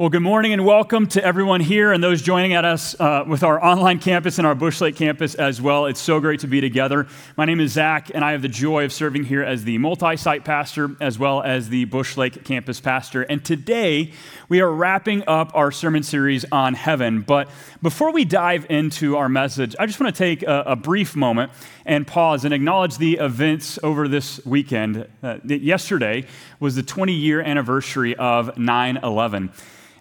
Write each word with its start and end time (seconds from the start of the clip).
Well, 0.00 0.08
good 0.08 0.22
morning 0.22 0.54
and 0.54 0.64
welcome 0.64 1.08
to 1.08 1.22
everyone 1.22 1.60
here 1.60 1.92
and 1.92 2.02
those 2.02 2.22
joining 2.22 2.54
at 2.54 2.64
us 2.64 2.98
uh, 2.98 3.22
with 3.28 3.42
our 3.42 3.62
online 3.62 3.98
campus 3.98 4.38
and 4.38 4.46
our 4.46 4.54
Bush 4.54 4.80
Lake 4.80 4.96
campus 4.96 5.34
as 5.34 5.60
well. 5.60 5.84
It's 5.84 6.00
so 6.00 6.20
great 6.20 6.40
to 6.40 6.46
be 6.46 6.62
together. 6.62 7.06
My 7.36 7.44
name 7.44 7.60
is 7.60 7.72
Zach, 7.72 8.10
and 8.14 8.24
I 8.24 8.32
have 8.32 8.40
the 8.40 8.48
joy 8.48 8.86
of 8.86 8.94
serving 8.94 9.24
here 9.24 9.42
as 9.42 9.64
the 9.64 9.76
multi 9.76 10.16
site 10.16 10.42
pastor 10.42 10.96
as 11.02 11.18
well 11.18 11.42
as 11.42 11.68
the 11.68 11.84
Bush 11.84 12.16
Lake 12.16 12.46
campus 12.46 12.80
pastor. 12.80 13.24
And 13.24 13.44
today 13.44 14.12
we 14.48 14.62
are 14.62 14.72
wrapping 14.72 15.22
up 15.26 15.50
our 15.52 15.70
sermon 15.70 16.02
series 16.02 16.46
on 16.50 16.72
heaven. 16.72 17.20
But 17.20 17.50
before 17.82 18.10
we 18.10 18.24
dive 18.24 18.64
into 18.70 19.18
our 19.18 19.28
message, 19.28 19.76
I 19.78 19.84
just 19.84 20.00
want 20.00 20.16
to 20.16 20.18
take 20.18 20.42
a, 20.44 20.62
a 20.68 20.76
brief 20.76 21.14
moment 21.14 21.52
and 21.84 22.06
pause 22.06 22.46
and 22.46 22.54
acknowledge 22.54 22.96
the 22.96 23.18
events 23.18 23.78
over 23.82 24.08
this 24.08 24.40
weekend. 24.46 25.06
Uh, 25.22 25.40
yesterday 25.44 26.24
was 26.58 26.74
the 26.74 26.82
20 26.82 27.12
year 27.12 27.42
anniversary 27.42 28.16
of 28.16 28.56
9 28.56 28.96
11. 29.02 29.52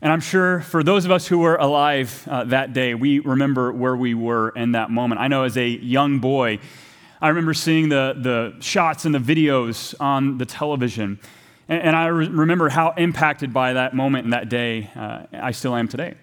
And 0.02 0.14
I'm 0.14 0.22
sure 0.22 0.62
for 0.62 0.82
those 0.82 1.04
of 1.04 1.12
us 1.12 1.28
who 1.28 1.40
were 1.40 1.58
alive 1.58 2.26
uh, 2.30 2.46
that 2.46 2.72
day, 2.72 2.96
we 2.96 3.20
remember 3.20 3.72
where 3.72 3.96
we 3.96 4.14
were 4.14 4.50
in 4.50 4.72
that 4.72 4.90
moment. 4.90 5.20
I 5.20 5.28
know 5.28 5.44
as 5.44 5.58
a 5.58 5.68
young 5.68 6.20
boy, 6.20 6.60
I 7.22 7.28
remember 7.28 7.54
seeing 7.54 7.90
the, 7.90 8.16
the 8.18 8.62
shots 8.62 9.04
and 9.04 9.14
the 9.14 9.20
videos 9.20 9.94
on 10.00 10.38
the 10.38 10.46
television. 10.46 11.20
And, 11.68 11.82
and 11.82 11.96
I 11.98 12.08
re- 12.08 12.30
remember 12.30 12.70
how 12.70 12.92
impacted 12.92 13.52
by 13.54 13.74
that 13.74 13.94
moment 13.94 14.24
and 14.24 14.32
that 14.32 14.48
day 14.48 14.90
uh, 14.96 15.24
I 15.34 15.52
still 15.52 15.76
am 15.76 15.90
today. 15.90 16.16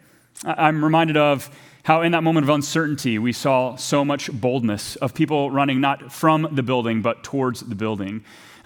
I- 0.43 0.69
I'm 0.69 0.83
reminded 0.83 1.19
of 1.19 1.51
how, 1.83 2.01
in 2.01 2.13
that 2.13 2.23
moment 2.23 2.45
of 2.45 2.51
uncertainty, 2.51 3.19
we 3.19 3.33
saw 3.33 3.77
so 3.77 4.07
much 4.07 4.33
boldness 4.33 4.97
of 4.97 5.13
people 5.13 5.51
running 5.51 5.83
not 5.83 6.11
from 6.11 6.49
the 6.51 6.63
building, 6.63 7.03
but 7.03 7.23
towards 7.23 7.61
the 7.61 7.75
building 7.75 8.25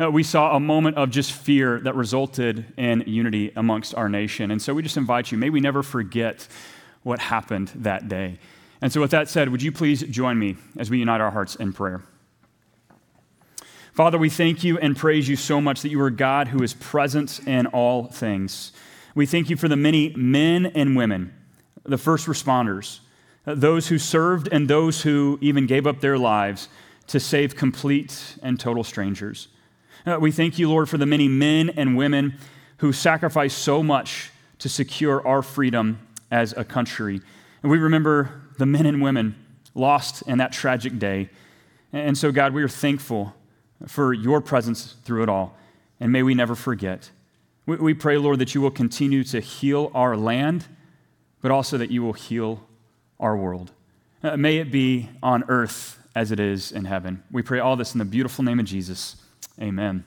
we 0.09 0.23
saw 0.23 0.57
a 0.57 0.61
moment 0.61 0.97
of 0.97 1.11
just 1.11 1.33
fear 1.33 1.79
that 1.81 1.95
resulted 1.95 2.65
in 2.79 3.05
unity 3.07 3.53
amongst 3.55 3.95
our 3.95 4.09
nation. 4.09 4.51
And 4.51 4.63
so 4.63 4.73
we 4.73 4.83
just 4.83 4.97
invite 4.97 5.31
you, 5.31 5.37
may 5.37 5.51
we 5.51 5.61
never 5.61 5.83
forget 5.83 6.49
what 7.03 7.19
happened 7.19 7.71
that 7.75 8.09
day. 8.09 8.39
And 8.81 8.91
so, 8.91 9.01
with 9.01 9.11
that 9.11 9.29
said, 9.29 9.51
would 9.51 9.62
you 9.62 9.73
please 9.73 10.03
join 10.03 10.39
me 10.39 10.57
as 10.79 10.89
we 10.89 10.98
unite 10.98 11.20
our 11.20 11.31
hearts 11.31 11.55
in 11.55 11.73
prayer? 11.73 12.03
Father, 13.92 14.17
we 14.17 14.31
thank 14.31 14.65
you 14.65 14.79
and 14.79 14.97
praise 14.97 15.29
you 15.29 15.37
so 15.37 15.61
much 15.61 15.83
that 15.83 15.91
you 15.91 16.01
are 16.01 16.11
God 16.11 16.48
who 16.48 16.62
is 16.62 16.73
present 16.75 17.41
in 17.47 17.67
all 17.67 18.07
things. 18.07 18.73
We 19.14 19.27
thank 19.27 19.51
you 19.51 19.57
for 19.57 19.69
the 19.69 19.77
many 19.77 20.14
men 20.17 20.67
and 20.67 20.97
women, 20.97 21.35
the 21.85 21.98
first 21.98 22.27
responders, 22.27 23.01
uh, 23.47 23.55
those 23.55 23.89
who 23.89 23.98
served 23.98 24.48
and 24.51 24.69
those 24.69 25.03
who 25.03 25.39
even 25.42 25.67
gave 25.67 25.87
up 25.87 26.01
their 26.01 26.17
lives 26.17 26.69
to 27.09 27.20
save 27.20 27.57
complete 27.57 28.37
and 28.42 28.59
total 28.59 28.85
strangers. 28.85 29.48
Uh, 30.06 30.19
we 30.20 30.33
thank 30.33 30.59
you, 30.59 30.69
Lord, 30.69 30.89
for 30.89 30.98
the 30.98 31.06
many 31.06 31.29
men 31.29 31.70
and 31.70 31.97
women 31.97 32.39
who 32.79 32.93
sacrificed 32.93 33.59
so 33.59 33.83
much 33.83 34.31
to 34.59 34.69
secure 34.69 35.27
our 35.27 35.42
freedom 35.42 36.07
as 36.31 36.55
a 36.57 36.65
country. 36.65 37.20
And 37.62 37.70
we 37.70 37.79
remember 37.79 38.42
the 38.59 38.67
men 38.67 38.87
and 38.87 39.03
women 39.03 39.34
lost 39.75 40.23
in 40.23 40.39
that 40.39 40.53
tragic 40.53 40.98
day. 40.98 41.29
And 41.92 42.17
so, 42.17 42.33
God, 42.33 42.55
we 42.55 42.62
are 42.62 42.69
thankful 42.69 43.34
for 43.87 44.12
your 44.12 44.41
presence 44.41 44.97
through 45.05 45.23
it 45.23 45.29
all. 45.29 45.57
And 45.98 46.12
may 46.12 46.23
we 46.23 46.35
never 46.35 46.55
forget. 46.55 47.11
We, 47.67 47.95
pray, 47.95 48.17
Lord, 48.17 48.39
that 48.41 48.55
you 48.55 48.61
will 48.61 48.70
continue 48.70 49.23
to 49.25 49.41
heal 49.41 49.92
our 49.95 50.17
land, 50.17 50.67
but 51.41 51.51
also 51.51 51.79
that 51.79 51.91
you 51.91 52.03
will 52.03 52.14
heal 52.14 52.67
our 53.20 53.37
world. 53.37 53.70
Uh, 54.23 54.37
may 54.37 54.57
it 54.57 54.73
be 54.73 55.09
on 55.23 55.45
earth 55.48 55.98
as 56.14 56.33
it 56.33 56.41
is 56.41 56.73
in 56.73 56.87
heaven. 56.87 57.23
We 57.31 57.42
pray 57.42 57.61
all 57.61 57.77
this 57.77 57.95
in 57.95 57.98
the 57.98 58.05
beautiful 58.05 58.45
name 58.45 58.59
of 58.59 58.67
Jesus. 58.67 59.17
Amen. 59.61 60.05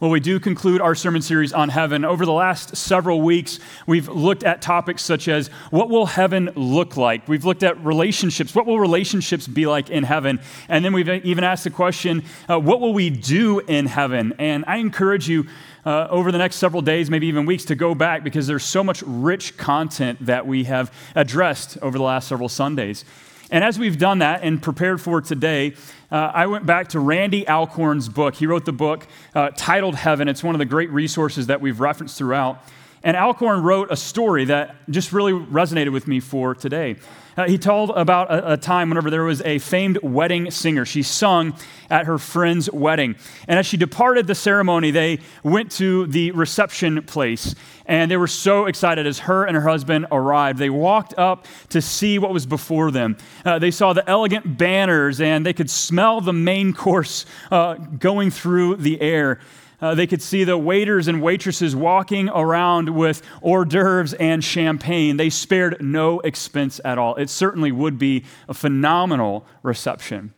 Well, 0.00 0.10
we 0.10 0.18
do 0.18 0.40
conclude 0.40 0.80
our 0.80 0.96
sermon 0.96 1.22
series 1.22 1.52
on 1.52 1.68
heaven. 1.68 2.04
Over 2.04 2.26
the 2.26 2.32
last 2.32 2.76
several 2.76 3.20
weeks, 3.20 3.60
we've 3.86 4.08
looked 4.08 4.42
at 4.42 4.60
topics 4.60 5.02
such 5.02 5.28
as 5.28 5.46
what 5.70 5.90
will 5.90 6.06
heaven 6.06 6.50
look 6.56 6.96
like? 6.96 7.28
We've 7.28 7.44
looked 7.44 7.62
at 7.62 7.78
relationships. 7.84 8.52
What 8.52 8.66
will 8.66 8.80
relationships 8.80 9.46
be 9.46 9.66
like 9.66 9.90
in 9.90 10.02
heaven? 10.02 10.40
And 10.68 10.84
then 10.84 10.92
we've 10.92 11.08
even 11.08 11.44
asked 11.44 11.62
the 11.62 11.70
question, 11.70 12.24
uh, 12.48 12.58
what 12.58 12.80
will 12.80 12.92
we 12.92 13.10
do 13.10 13.60
in 13.60 13.86
heaven? 13.86 14.34
And 14.40 14.64
I 14.66 14.78
encourage 14.78 15.28
you 15.28 15.46
uh, 15.86 16.08
over 16.10 16.32
the 16.32 16.38
next 16.38 16.56
several 16.56 16.82
days, 16.82 17.08
maybe 17.08 17.28
even 17.28 17.46
weeks, 17.46 17.66
to 17.66 17.76
go 17.76 17.94
back 17.94 18.24
because 18.24 18.48
there's 18.48 18.64
so 18.64 18.82
much 18.82 19.04
rich 19.06 19.56
content 19.56 20.26
that 20.26 20.48
we 20.48 20.64
have 20.64 20.92
addressed 21.14 21.78
over 21.80 21.96
the 21.96 22.04
last 22.04 22.26
several 22.26 22.48
Sundays. 22.48 23.04
And 23.52 23.62
as 23.62 23.78
we've 23.78 23.98
done 23.98 24.20
that 24.20 24.42
and 24.42 24.62
prepared 24.62 24.98
for 24.98 25.20
today, 25.20 25.74
uh, 26.10 26.32
I 26.34 26.46
went 26.46 26.64
back 26.64 26.88
to 26.88 27.00
Randy 27.00 27.46
Alcorn's 27.46 28.08
book. 28.08 28.34
He 28.34 28.46
wrote 28.46 28.64
the 28.64 28.72
book 28.72 29.06
uh, 29.34 29.50
titled 29.54 29.94
Heaven. 29.94 30.26
It's 30.26 30.42
one 30.42 30.54
of 30.54 30.58
the 30.58 30.64
great 30.64 30.90
resources 30.90 31.48
that 31.48 31.60
we've 31.60 31.78
referenced 31.78 32.16
throughout. 32.16 32.64
And 33.04 33.16
Alcorn 33.16 33.62
wrote 33.62 33.90
a 33.90 33.96
story 33.96 34.44
that 34.46 34.76
just 34.88 35.12
really 35.12 35.32
resonated 35.32 35.92
with 35.92 36.06
me 36.06 36.20
for 36.20 36.54
today. 36.54 36.96
Uh, 37.36 37.48
he 37.48 37.56
told 37.56 37.90
about 37.90 38.30
a, 38.30 38.52
a, 38.52 38.56
time 38.56 38.90
whenever 38.90 39.08
there 39.08 39.24
was 39.24 39.40
a 39.42 39.58
famed 39.58 39.98
wedding 40.02 40.50
singer. 40.50 40.84
She 40.84 41.02
sung 41.02 41.54
at 41.88 42.04
her 42.04 42.18
friend's 42.18 42.70
wedding. 42.70 43.16
And 43.48 43.58
as 43.58 43.64
she 43.64 43.78
departed 43.78 44.26
the 44.26 44.34
ceremony, 44.34 44.90
they 44.90 45.20
went 45.42 45.72
to 45.72 46.06
the 46.08 46.30
reception 46.32 47.02
place. 47.04 47.54
And 47.86 48.10
they 48.10 48.18
were 48.18 48.26
so 48.26 48.66
excited 48.66 49.06
as 49.06 49.20
her 49.20 49.44
and 49.46 49.56
her 49.56 49.66
husband 49.66 50.06
arrived. 50.12 50.58
They 50.58 50.70
walked 50.70 51.14
up 51.18 51.46
to 51.70 51.80
see 51.80 52.18
what 52.18 52.32
was 52.32 52.44
before 52.44 52.90
them. 52.90 53.16
Uh, 53.44 53.58
they 53.58 53.70
saw 53.70 53.94
the 53.94 54.08
elegant 54.08 54.58
banners 54.58 55.20
and 55.20 55.44
they 55.44 55.54
could 55.54 55.70
smell 55.70 56.20
the 56.20 56.32
main 56.34 56.74
course 56.74 57.24
uh, 57.50 57.74
going 57.74 58.30
through 58.30 58.76
the 58.76 59.00
air. 59.00 59.40
Uh, 59.82 59.96
they 59.96 60.06
could 60.06 60.22
see 60.22 60.44
the 60.44 60.56
waiters 60.56 61.08
and 61.08 61.20
waitresses 61.20 61.74
walking 61.74 62.28
around 62.28 62.88
with 62.88 63.20
hors 63.42 63.64
d'oeuvres 63.64 64.14
and 64.14 64.44
champagne. 64.44 65.16
They 65.16 65.28
spared 65.28 65.82
no 65.82 66.20
expense 66.20 66.80
at 66.84 66.98
all. 66.98 67.16
It 67.16 67.28
certainly 67.28 67.72
would 67.72 67.98
be 67.98 68.24
a 68.48 68.54
phenomenal 68.54 69.44
reception. 69.64 70.34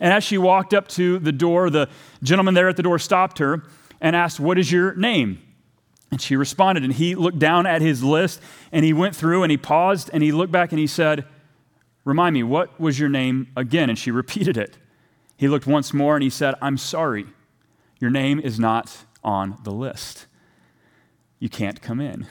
And 0.00 0.12
as 0.12 0.24
she 0.24 0.36
walked 0.36 0.74
up 0.74 0.88
to 0.88 1.20
the 1.20 1.30
door, 1.30 1.70
the 1.70 1.88
gentleman 2.24 2.54
there 2.54 2.68
at 2.68 2.76
the 2.76 2.82
door 2.82 2.98
stopped 2.98 3.38
her 3.38 3.62
and 4.00 4.16
asked, 4.16 4.40
What 4.40 4.58
is 4.58 4.72
your 4.72 4.94
name? 4.96 5.42
And 6.10 6.20
she 6.20 6.34
responded, 6.34 6.82
and 6.82 6.92
he 6.92 7.14
looked 7.14 7.38
down 7.38 7.66
at 7.66 7.80
his 7.82 8.02
list 8.02 8.40
and 8.72 8.84
he 8.84 8.92
went 8.92 9.14
through 9.14 9.44
and 9.44 9.50
he 9.52 9.56
paused 9.56 10.10
and 10.12 10.24
he 10.24 10.32
looked 10.32 10.52
back 10.52 10.72
and 10.72 10.78
he 10.78 10.88
said, 10.88 11.24
Remind 12.04 12.34
me, 12.34 12.42
what 12.42 12.80
was 12.80 12.98
your 12.98 13.08
name 13.08 13.48
again? 13.56 13.90
And 13.90 13.98
she 13.98 14.10
repeated 14.22 14.56
it. 14.56 14.76
He 15.36 15.46
looked 15.46 15.68
once 15.68 15.94
more 15.94 16.16
and 16.16 16.22
he 16.24 16.30
said, 16.30 16.56
I'm 16.60 16.76
sorry. 16.76 17.26
Your 18.00 18.10
name 18.10 18.40
is 18.40 18.58
not 18.58 18.96
on 19.24 19.58
the 19.64 19.72
list. 19.72 20.26
You 21.38 21.48
can't 21.48 21.80
come 21.80 22.00
in. 22.00 22.26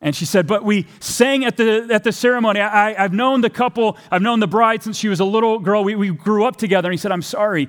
And 0.00 0.14
she 0.14 0.26
said, 0.26 0.46
But 0.46 0.64
we 0.64 0.86
sang 1.00 1.44
at 1.44 1.56
the, 1.56 1.88
at 1.90 2.04
the 2.04 2.12
ceremony. 2.12 2.60
I, 2.60 2.92
have 2.92 3.12
known 3.12 3.40
the 3.40 3.50
couple, 3.50 3.96
I've 4.10 4.22
known 4.22 4.40
the 4.40 4.46
bride 4.46 4.82
since 4.82 4.98
she 4.98 5.08
was 5.08 5.20
a 5.20 5.24
little 5.24 5.58
girl. 5.58 5.82
We, 5.82 5.94
we 5.94 6.10
grew 6.10 6.44
up 6.44 6.56
together. 6.56 6.88
And 6.88 6.92
he 6.92 6.98
said, 6.98 7.10
I'm 7.10 7.22
sorry. 7.22 7.68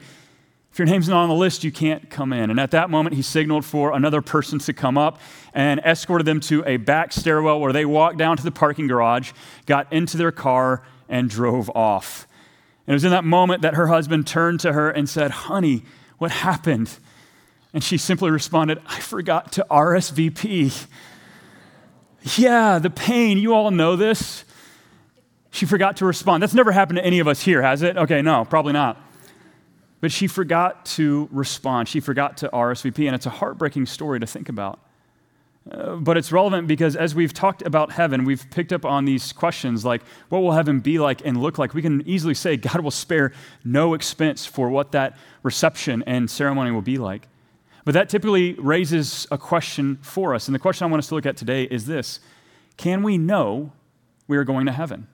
If 0.75 0.79
your 0.79 0.87
name's 0.87 1.07
not 1.07 1.23
on 1.23 1.29
the 1.29 1.35
list, 1.35 1.63
you 1.63 1.71
can't 1.71 2.09
come 2.09 2.33
in. 2.33 2.49
And 2.49 2.59
at 2.59 2.71
that 2.71 2.89
moment, 2.89 3.15
he 3.15 3.21
signaled 3.21 3.63
for 3.63 3.93
another 3.93 4.21
person 4.21 4.59
to 4.59 4.73
come 4.73 4.97
up 4.97 5.21
and 5.53 5.79
escorted 5.85 6.27
them 6.27 6.41
to 6.41 6.65
a 6.65 6.75
back 6.75 7.13
stairwell 7.13 7.61
where 7.61 7.71
they 7.71 7.85
walked 7.85 8.17
down 8.17 8.35
to 8.35 8.43
the 8.43 8.51
parking 8.51 8.87
garage, 8.87 9.31
got 9.65 9.91
into 9.93 10.17
their 10.17 10.33
car, 10.33 10.83
and 11.07 11.29
drove 11.29 11.69
off. 11.69 12.27
And 12.85 12.91
it 12.91 12.95
was 12.95 13.05
in 13.05 13.11
that 13.11 13.23
moment 13.23 13.61
that 13.61 13.75
her 13.75 13.87
husband 13.87 14.27
turned 14.27 14.59
to 14.59 14.73
her 14.73 14.89
and 14.89 15.07
said, 15.07 15.31
Honey, 15.31 15.83
what 16.17 16.31
happened? 16.31 16.91
And 17.73 17.83
she 17.83 17.97
simply 17.97 18.31
responded, 18.31 18.81
I 18.85 18.99
forgot 18.99 19.51
to 19.53 19.65
RSVP. 19.69 20.87
Yeah, 22.37 22.79
the 22.79 22.89
pain. 22.89 23.37
You 23.37 23.53
all 23.53 23.69
know 23.71 23.95
this. 23.95 24.45
She 25.51 25.65
forgot 25.65 25.97
to 25.97 26.05
respond. 26.05 26.41
That's 26.41 26.53
never 26.53 26.71
happened 26.71 26.97
to 26.97 27.05
any 27.05 27.19
of 27.19 27.27
us 27.27 27.41
here, 27.41 27.61
has 27.61 27.81
it? 27.81 27.97
Okay, 27.97 28.21
no, 28.21 28.45
probably 28.45 28.73
not. 28.73 29.01
But 30.01 30.11
she 30.11 30.27
forgot 30.27 30.85
to 30.87 31.29
respond. 31.31 31.87
She 31.87 31.99
forgot 31.99 32.37
to 32.37 32.49
RSVP, 32.49 33.05
and 33.05 33.15
it's 33.15 33.25
a 33.25 33.29
heartbreaking 33.29 33.85
story 33.85 34.19
to 34.19 34.27
think 34.27 34.49
about. 34.49 34.79
But 35.65 36.15
it's 36.15 36.31
relevant 36.31 36.67
because 36.67 36.95
as 36.95 37.15
we've 37.15 37.33
talked 37.33 37.63
about 37.63 37.91
heaven, 37.91 38.23
we've 38.23 38.47
picked 38.51 38.71
up 38.71 38.85
on 38.85 39.05
these 39.05 39.33
questions 39.33 39.83
like, 39.83 40.03
what 40.29 40.39
will 40.39 40.51
heaven 40.51 40.79
be 40.79 40.99
like 40.99 41.25
and 41.25 41.41
look 41.41 41.57
like? 41.57 41.73
We 41.73 41.81
can 41.81 42.07
easily 42.07 42.35
say 42.35 42.55
God 42.55 42.81
will 42.81 42.91
spare 42.91 43.31
no 43.63 43.95
expense 43.95 44.45
for 44.45 44.69
what 44.69 44.91
that 44.91 45.17
reception 45.41 46.03
and 46.05 46.29
ceremony 46.29 46.69
will 46.69 46.83
be 46.83 46.99
like. 46.99 47.27
But 47.83 47.95
that 47.95 48.09
typically 48.09 48.53
raises 48.53 49.27
a 49.31 49.37
question 49.37 49.97
for 50.01 50.35
us. 50.35 50.47
And 50.47 50.53
the 50.53 50.59
question 50.59 50.85
I 50.85 50.89
want 50.89 50.99
us 50.99 51.07
to 51.09 51.15
look 51.15 51.25
at 51.25 51.37
today 51.37 51.63
is 51.63 51.87
this 51.87 52.19
Can 52.77 53.01
we 53.01 53.17
know 53.17 53.71
we 54.27 54.37
are 54.37 54.43
going 54.43 54.67
to 54.67 54.71
heaven? 54.71 55.07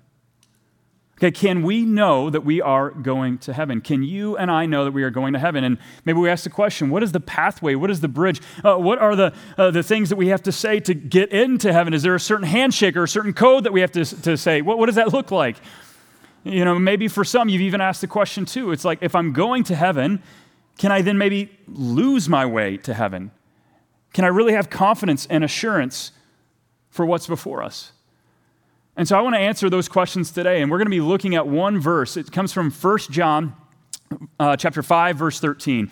Okay, 1.21 1.29
can 1.29 1.61
we 1.61 1.85
know 1.85 2.31
that 2.31 2.43
we 2.43 2.61
are 2.61 2.89
going 2.89 3.37
to 3.39 3.53
heaven? 3.53 3.79
Can 3.79 4.01
you 4.01 4.35
and 4.37 4.49
I 4.49 4.65
know 4.65 4.85
that 4.85 4.91
we 4.91 5.03
are 5.03 5.11
going 5.11 5.33
to 5.33 5.39
heaven? 5.39 5.63
And 5.63 5.77
maybe 6.03 6.17
we 6.17 6.27
ask 6.27 6.43
the 6.43 6.49
question 6.49 6.89
what 6.89 7.03
is 7.03 7.11
the 7.11 7.19
pathway? 7.19 7.75
What 7.75 7.91
is 7.91 8.01
the 8.01 8.07
bridge? 8.07 8.41
Uh, 8.65 8.77
what 8.77 8.97
are 8.97 9.15
the, 9.15 9.31
uh, 9.55 9.69
the 9.69 9.83
things 9.83 10.09
that 10.09 10.15
we 10.15 10.29
have 10.29 10.41
to 10.41 10.51
say 10.51 10.79
to 10.79 10.95
get 10.95 11.31
into 11.31 11.71
heaven? 11.71 11.93
Is 11.93 12.01
there 12.01 12.15
a 12.15 12.19
certain 12.19 12.47
handshake 12.47 12.97
or 12.97 13.03
a 13.03 13.07
certain 13.07 13.33
code 13.33 13.65
that 13.65 13.71
we 13.71 13.81
have 13.81 13.91
to, 13.91 14.03
to 14.03 14.35
say? 14.35 14.63
What, 14.63 14.79
what 14.79 14.87
does 14.87 14.95
that 14.95 15.13
look 15.13 15.29
like? 15.29 15.57
You 16.43 16.65
know, 16.65 16.79
maybe 16.79 17.07
for 17.07 17.23
some, 17.23 17.49
you've 17.49 17.61
even 17.61 17.81
asked 17.81 18.01
the 18.01 18.07
question 18.07 18.45
too. 18.45 18.71
It's 18.71 18.83
like, 18.83 18.97
if 19.03 19.13
I'm 19.13 19.31
going 19.31 19.63
to 19.65 19.75
heaven, 19.75 20.23
can 20.79 20.91
I 20.91 21.03
then 21.03 21.19
maybe 21.19 21.55
lose 21.67 22.27
my 22.29 22.47
way 22.47 22.77
to 22.77 22.95
heaven? 22.95 23.29
Can 24.13 24.25
I 24.25 24.29
really 24.29 24.53
have 24.53 24.71
confidence 24.71 25.27
and 25.29 25.43
assurance 25.43 26.13
for 26.89 27.05
what's 27.05 27.27
before 27.27 27.61
us? 27.61 27.91
And 28.97 29.07
so 29.07 29.17
I 29.17 29.21
want 29.21 29.35
to 29.35 29.39
answer 29.39 29.69
those 29.69 29.87
questions 29.87 30.31
today, 30.31 30.61
and 30.61 30.69
we're 30.69 30.77
going 30.77 30.87
to 30.87 30.91
be 30.91 31.01
looking 31.01 31.35
at 31.35 31.47
one 31.47 31.79
verse. 31.79 32.17
It 32.17 32.31
comes 32.31 32.51
from 32.51 32.71
1 32.71 32.97
John 33.09 33.55
uh, 34.39 34.57
chapter 34.57 34.83
5, 34.83 35.15
verse 35.15 35.39
13. 35.39 35.91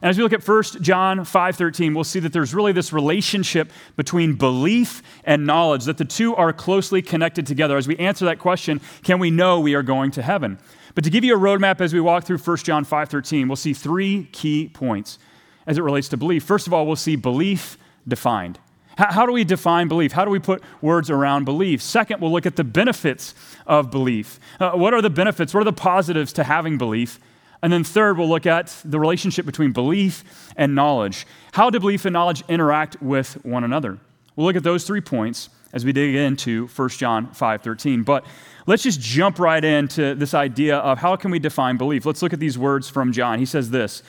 And 0.00 0.08
as 0.08 0.16
we 0.16 0.22
look 0.22 0.32
at 0.32 0.46
1 0.46 0.62
John 0.80 1.20
5:13, 1.20 1.94
we'll 1.94 2.04
see 2.04 2.20
that 2.20 2.32
there's 2.32 2.54
really 2.54 2.72
this 2.72 2.92
relationship 2.92 3.72
between 3.96 4.34
belief 4.34 5.02
and 5.24 5.44
knowledge, 5.44 5.84
that 5.84 5.98
the 5.98 6.04
two 6.04 6.36
are 6.36 6.52
closely 6.52 7.02
connected 7.02 7.46
together. 7.46 7.76
As 7.76 7.88
we 7.88 7.96
answer 7.96 8.24
that 8.26 8.38
question, 8.38 8.80
can 9.02 9.18
we 9.18 9.30
know 9.30 9.58
we 9.58 9.74
are 9.74 9.82
going 9.82 10.12
to 10.12 10.22
heaven? 10.22 10.58
But 10.94 11.04
to 11.04 11.10
give 11.10 11.24
you 11.24 11.34
a 11.34 11.38
roadmap 11.38 11.80
as 11.80 11.92
we 11.92 12.00
walk 12.00 12.24
through 12.24 12.38
1 12.38 12.58
John 12.58 12.84
5:13, 12.84 13.48
we'll 13.48 13.56
see 13.56 13.74
three 13.74 14.28
key 14.30 14.70
points 14.72 15.18
as 15.66 15.78
it 15.78 15.82
relates 15.82 16.08
to 16.10 16.16
belief. 16.16 16.44
First 16.44 16.68
of 16.68 16.72
all, 16.72 16.86
we'll 16.86 16.96
see 16.96 17.16
belief 17.16 17.76
defined. 18.06 18.60
How, 18.98 19.26
do 19.26 19.32
we 19.32 19.44
define 19.44 19.86
belief? 19.86 20.10
How 20.10 20.24
do 20.24 20.30
we 20.32 20.40
put 20.40 20.60
words 20.80 21.08
around 21.08 21.44
belief? 21.44 21.80
Second, 21.80 22.20
we'll 22.20 22.32
look 22.32 22.46
at 22.46 22.56
the 22.56 22.64
benefits 22.64 23.32
of 23.64 23.92
belief. 23.92 24.40
Uh, 24.58 24.72
what 24.72 24.92
are 24.92 25.00
the 25.00 25.08
benefits? 25.08 25.54
What 25.54 25.60
are 25.60 25.64
the 25.64 25.72
positives 25.72 26.32
to 26.32 26.42
having 26.42 26.78
belief? 26.78 27.20
And 27.62 27.72
then 27.72 27.84
third, 27.84 28.18
we'll 28.18 28.28
look 28.28 28.44
at 28.44 28.76
the 28.84 28.98
relationship 28.98 29.46
between 29.46 29.70
belief 29.70 30.24
and 30.56 30.74
knowledge. 30.74 31.28
How 31.52 31.70
do 31.70 31.78
belief 31.78 32.06
and 32.06 32.12
knowledge 32.12 32.42
interact 32.48 33.00
with 33.00 33.34
one 33.44 33.62
another? 33.62 33.98
We'll 34.34 34.48
look 34.48 34.56
at 34.56 34.64
those 34.64 34.84
three 34.84 35.00
points 35.00 35.48
as 35.72 35.84
we 35.84 35.92
dig 35.92 36.16
into 36.16 36.66
1 36.66 36.98
John 36.98 37.28
5:13. 37.28 38.02
But 38.02 38.26
let's 38.66 38.82
just 38.82 39.00
jump 39.00 39.38
right 39.38 39.64
into 39.64 40.16
this 40.16 40.34
idea 40.34 40.76
of 40.78 40.98
how 40.98 41.14
can 41.14 41.30
we 41.30 41.38
define 41.38 41.76
belief. 41.76 42.04
Let's 42.04 42.20
look 42.20 42.32
at 42.32 42.40
these 42.40 42.58
words 42.58 42.88
from 42.88 43.12
John. 43.12 43.38
He 43.38 43.46
says 43.46 43.70
this, 43.70 44.02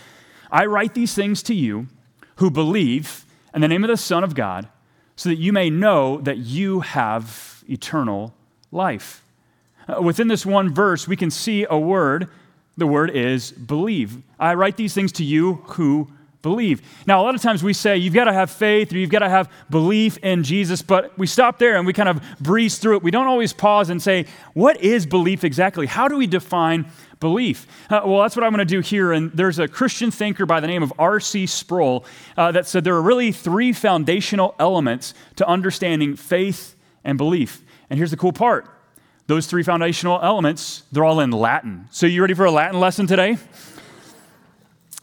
"I 0.52 0.66
write 0.66 0.96
these 0.96 1.14
things 1.14 1.44
to 1.44 1.54
you 1.54 1.88
who 2.38 2.50
believe 2.50 3.26
in 3.54 3.62
the 3.62 3.68
name 3.68 3.84
of 3.84 3.90
the 3.90 3.98
Son 3.98 4.24
of 4.24 4.34
God, 4.34 4.68
so 5.20 5.28
that 5.28 5.36
you 5.36 5.52
may 5.52 5.70
know 5.70 6.22
that 6.22 6.38
you 6.38 6.80
have 6.80 7.64
eternal 7.70 8.34
life." 8.72 9.22
Uh, 9.88 10.02
within 10.02 10.28
this 10.28 10.46
one 10.46 10.74
verse, 10.74 11.08
we 11.08 11.16
can 11.16 11.30
see 11.30 11.66
a 11.70 11.78
word 11.78 12.30
the 12.78 12.88
word 12.88 13.12
is 13.12 13.52
believe. 13.52 14.22
I 14.40 14.54
write 14.54 14.78
these 14.78 14.94
things 14.94 15.12
to 15.14 15.24
you 15.24 15.56
who 15.66 16.08
believe. 16.42 16.82
Now, 17.06 17.22
a 17.22 17.24
lot 17.24 17.36
of 17.36 17.42
times 17.42 17.62
we 17.62 17.74
say 17.74 17.98
you've 17.98 18.14
got 18.14 18.26
to 18.26 18.34
have 18.34 18.50
faith 18.50 18.94
or 18.94 18.98
you've 18.98 19.10
got 19.10 19.20
to 19.20 19.30
have 19.30 19.52
belief 19.70 20.18
in 20.20 20.44
Jesus, 20.44 20.82
but 20.82 21.18
we 21.18 21.28
stop 21.28 21.60
there 21.60 21.76
and 21.76 21.86
we 21.86 21.92
kind 21.92 22.08
of 22.08 22.22
breeze 22.40 22.78
through 22.78 22.96
it. 22.96 23.04
We 23.04 23.12
don't 23.12 23.28
always 23.28 23.52
pause 23.52 23.90
and 23.90 24.02
say, 24.02 24.26
what 24.54 24.82
is 24.82 25.06
belief 25.06 25.44
exactly? 25.44 25.86
How 25.86 26.08
do 26.08 26.16
we 26.16 26.28
define 26.28 26.90
belief? 27.20 27.68
Uh, 27.90 28.02
well, 28.06 28.22
that's 28.22 28.36
what 28.36 28.44
I'm 28.44 28.52
going 28.52 28.66
to 28.66 28.74
do 28.74 28.80
here. 28.80 29.12
And 29.12 29.32
there's 29.32 29.60
a 29.60 29.68
Christian 29.68 30.12
thinker 30.12 30.46
by 30.46 30.60
the 30.60 30.68
name 30.68 30.84
of 30.84 30.94
R.C. 30.98 31.46
Sproul 31.46 32.06
uh, 32.38 32.52
that 32.52 32.68
said 32.68 32.84
there 32.84 32.96
are 32.96 33.02
really 33.02 33.32
three 33.32 33.74
foundational 33.74 34.56
elements 34.60 35.14
to 35.36 35.48
understanding 35.48 36.16
faith 36.16 36.76
and 37.04 37.18
belief. 37.18 37.62
And 37.90 37.98
here's 37.98 38.12
the 38.12 38.18
cool 38.18 38.34
part 38.34 38.70
those 39.28 39.46
three 39.46 39.62
foundational 39.62 40.20
elements, 40.24 40.84
they're 40.92 41.06
all 41.06 41.20
in 41.20 41.30
Latin. 41.30 41.88
So, 41.92 42.08
you 42.08 42.22
ready 42.22 42.34
for 42.34 42.46
a 42.46 42.52
Latin 42.52 42.80
lesson 42.80 43.06
today? 43.06 43.38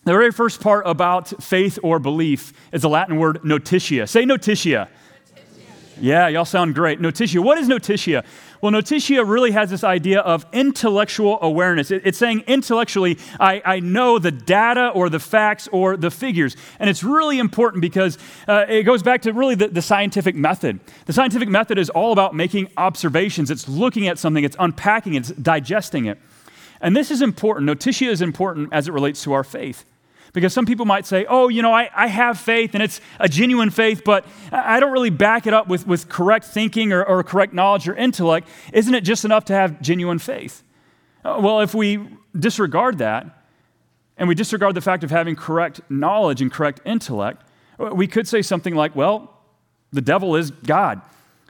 The 0.07 0.13
very 0.13 0.33
first 0.33 0.61
part 0.61 0.85
about 0.87 1.43
faith 1.43 1.79
or 1.83 1.99
belief 1.99 2.53
is 2.73 2.83
the 2.83 2.89
Latin 2.89 3.19
word 3.19 3.45
notitia. 3.45 4.07
Say 4.07 4.25
notitia. 4.25 4.89
Yeah, 6.01 6.29
y'all 6.29 6.45
sound 6.45 6.75
great. 6.75 7.01
Notitia. 7.01 7.41
What 7.41 7.59
is 7.59 7.69
notitia? 7.69 8.25
Well, 8.61 8.73
notitia 8.73 9.25
really 9.25 9.51
has 9.51 9.71
this 9.71 9.85
idea 9.85 10.21
of 10.21 10.47
intellectual 10.53 11.39
awareness. 11.43 11.91
it's 11.91 12.19
saying 12.19 12.45
intellectually, 12.47 13.19
I, 13.39 13.63
I, 13.65 13.81
know 13.81 14.19
the 14.19 14.31
data 14.31 14.89
or 14.89 15.09
the 15.09 15.19
facts 15.21 15.69
or 15.73 15.97
the 15.97 16.11
figures. 16.11 16.57
And 16.79 16.89
it's 16.89 17.05
really 17.05 17.39
important 17.39 17.83
because 17.83 18.19
uh, 18.49 18.65
it 18.69 18.85
goes 18.85 19.03
back 19.03 19.23
to 19.23 19.33
really 19.33 19.55
the, 19.55 19.69
the 19.69 19.83
scientific 19.83 20.35
method. 20.35 20.81
The 21.05 21.13
scientific 21.13 21.49
method 21.49 21.79
is 21.79 21.91
all 21.91 22.13
about 22.13 22.35
making 22.35 22.71
observations, 22.77 23.51
it's 23.51 23.69
looking 23.69 24.09
at 24.09 24.19
something, 24.19 24.45
it's 24.45 24.57
unpacking 24.59 25.15
it, 25.15 25.19
it's 25.19 25.31
digesting 25.31 26.07
it. 26.07 26.19
And 26.81 26.97
this 26.97 27.11
is 27.11 27.23
important. 27.23 27.67
Notitia 27.67 28.11
is 28.11 28.23
important 28.23 28.73
as 28.73 28.89
it 28.89 28.93
relates 28.93 29.23
to 29.25 29.33
our 29.33 29.45
faith. 29.45 29.85
Because 30.37 30.53
some 30.53 30.67
people 30.67 30.85
might 30.85 31.07
say, 31.07 31.25
oh, 31.31 31.49
you 31.49 31.63
know, 31.63 31.73
I, 31.73 31.89
I 31.97 32.09
have 32.09 32.39
faith 32.39 32.75
and 32.75 32.83
it's 32.83 33.01
a 33.19 33.27
genuine 33.27 33.71
faith, 33.71 34.03
but 34.05 34.27
I 34.53 34.81
don't 34.81 34.93
really 34.93 35.09
back 35.09 35.47
it 35.47 35.55
up 35.55 35.67
with, 35.67 35.87
with 35.87 36.11
correct 36.11 36.45
thinking 36.45 36.93
or, 36.93 37.03
or 37.03 37.25
correct 37.25 37.55
knowledge 37.55 37.89
or 37.89 37.97
intellect. 37.97 38.47
Isn't 38.75 38.95
it 38.95 39.01
just 39.01 39.25
enough 39.25 39.47
to 39.47 39.55
have 39.55 39.81
genuine 39.81 40.19
faith? 40.19 40.63
Uh, 41.25 41.39
well, 41.41 41.61
if 41.61 41.75
we 41.75 42.07
disregard 42.39 42.99
that 42.99 43.45
and 44.19 44.29
we 44.29 44.35
disregard 44.35 44.75
the 44.75 44.83
fact 44.83 45.05
of 45.05 45.11
having 45.11 45.37
correct 45.37 45.81
knowledge 45.89 46.43
and 46.43 46.53
correct 46.53 46.83
intellect, 46.85 47.43
we 47.79 48.07
could 48.07 48.29
say 48.29 48.43
something 48.43 48.75
like, 48.75 48.95
well, 48.95 49.41
the 49.91 50.03
devil 50.03 50.37
is 50.37 50.51
God. 50.51 51.01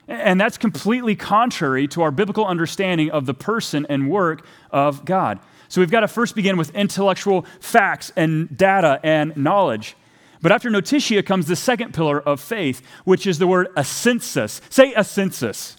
And 0.06 0.41
that's 0.41 0.56
completely 0.56 1.17
contrary 1.17 1.88
to 1.88 2.03
our 2.03 2.12
biblical 2.12 2.47
understanding 2.47 3.11
of 3.11 3.27
the 3.27 3.35
person 3.35 3.85
and 3.88 4.09
work 4.09 4.47
of 4.71 5.05
God. 5.05 5.41
So 5.69 5.81
we've 5.81 5.91
got 5.91 6.01
to 6.01 6.09
first 6.09 6.35
begin 6.35 6.57
with 6.57 6.75
intellectual 6.75 7.47
facts 7.61 8.13
and 8.17 8.57
data 8.57 9.01
and 9.03 9.37
knowledge. 9.37 9.97
But 10.43 10.53
after 10.53 10.71
notitia 10.71 11.23
comes 11.23 11.47
the 11.47 11.57
second 11.57 11.95
pillar 11.95 12.21
of 12.21 12.41
faith, 12.41 12.83
which 13.05 13.27
is 13.27 13.39
the 13.39 13.47
word 13.47 13.69
assensus. 13.75 14.61
Say 14.73 14.93
assensus. 14.93 15.77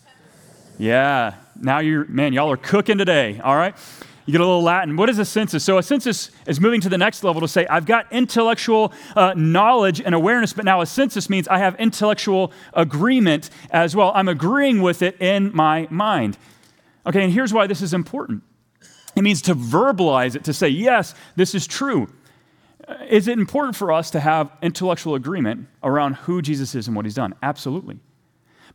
Yeah, 0.78 1.36
now 1.60 1.80
you're, 1.80 2.06
man, 2.06 2.34
y'all 2.34 2.52
are 2.52 2.58
cooking 2.58 2.98
today, 2.98 3.40
all 3.44 3.56
right? 3.56 3.76
You 4.26 4.34
get 4.34 4.42
a 4.42 4.46
little 4.46 4.62
Latin. 4.62 4.98
What 4.98 5.10
is 5.10 5.20
assensus? 5.20 5.62
So 5.62 5.78
assensus 5.78 6.32
is 6.46 6.60
moving 6.60 6.82
to 6.82 6.90
the 6.90 6.98
next 6.98 7.24
level 7.24 7.40
to 7.40 7.48
say, 7.48 7.66
I've 7.68 7.86
got 7.86 8.12
intellectual 8.12 8.92
uh, 9.16 9.34
knowledge 9.38 10.02
and 10.02 10.14
awareness, 10.14 10.52
but 10.52 10.66
now 10.66 10.82
assensus 10.82 11.30
means 11.30 11.48
I 11.48 11.60
have 11.60 11.76
intellectual 11.80 12.52
agreement 12.74 13.50
as 13.72 13.96
well. 13.96 14.12
I'm 14.14 14.28
agreeing 14.28 14.82
with 14.82 15.02
it 15.02 15.16
in 15.22 15.56
my 15.56 15.88
mind. 15.90 16.38
Okay, 17.06 17.24
and 17.24 17.32
here's 17.32 17.54
why 17.54 17.68
this 17.68 17.82
is 17.82 17.94
important. 17.94 18.44
It 19.18 19.24
means 19.24 19.42
to 19.44 19.56
verbalize 19.56 20.36
it, 20.36 20.44
to 20.44 20.54
say, 20.54 20.70
yes, 20.70 21.16
this 21.36 21.56
is 21.56 21.66
true. 21.66 22.08
Is 23.10 23.28
it 23.28 23.40
important 23.40 23.76
for 23.76 23.92
us 23.92 24.12
to 24.12 24.20
have 24.20 24.52
intellectual 24.62 25.16
agreement 25.16 25.68
around 25.82 26.14
who 26.18 26.40
Jesus 26.40 26.76
is 26.76 26.86
and 26.86 26.96
what 26.96 27.04
he's 27.04 27.16
done? 27.16 27.34
Absolutely. 27.42 27.98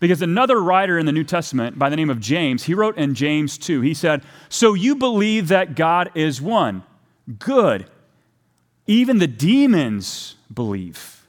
Because 0.00 0.20
another 0.20 0.60
writer 0.60 0.98
in 0.98 1.06
the 1.06 1.12
New 1.12 1.22
Testament 1.22 1.78
by 1.78 1.88
the 1.88 1.94
name 1.94 2.10
of 2.10 2.18
James, 2.18 2.64
he 2.64 2.74
wrote 2.74 2.98
in 2.98 3.14
James 3.14 3.56
2, 3.56 3.82
he 3.82 3.94
said, 3.94 4.24
So 4.48 4.74
you 4.74 4.96
believe 4.96 5.46
that 5.48 5.76
God 5.76 6.10
is 6.16 6.42
one? 6.42 6.82
Good. 7.38 7.86
Even 8.88 9.18
the 9.18 9.28
demons 9.28 10.34
believe. 10.52 11.24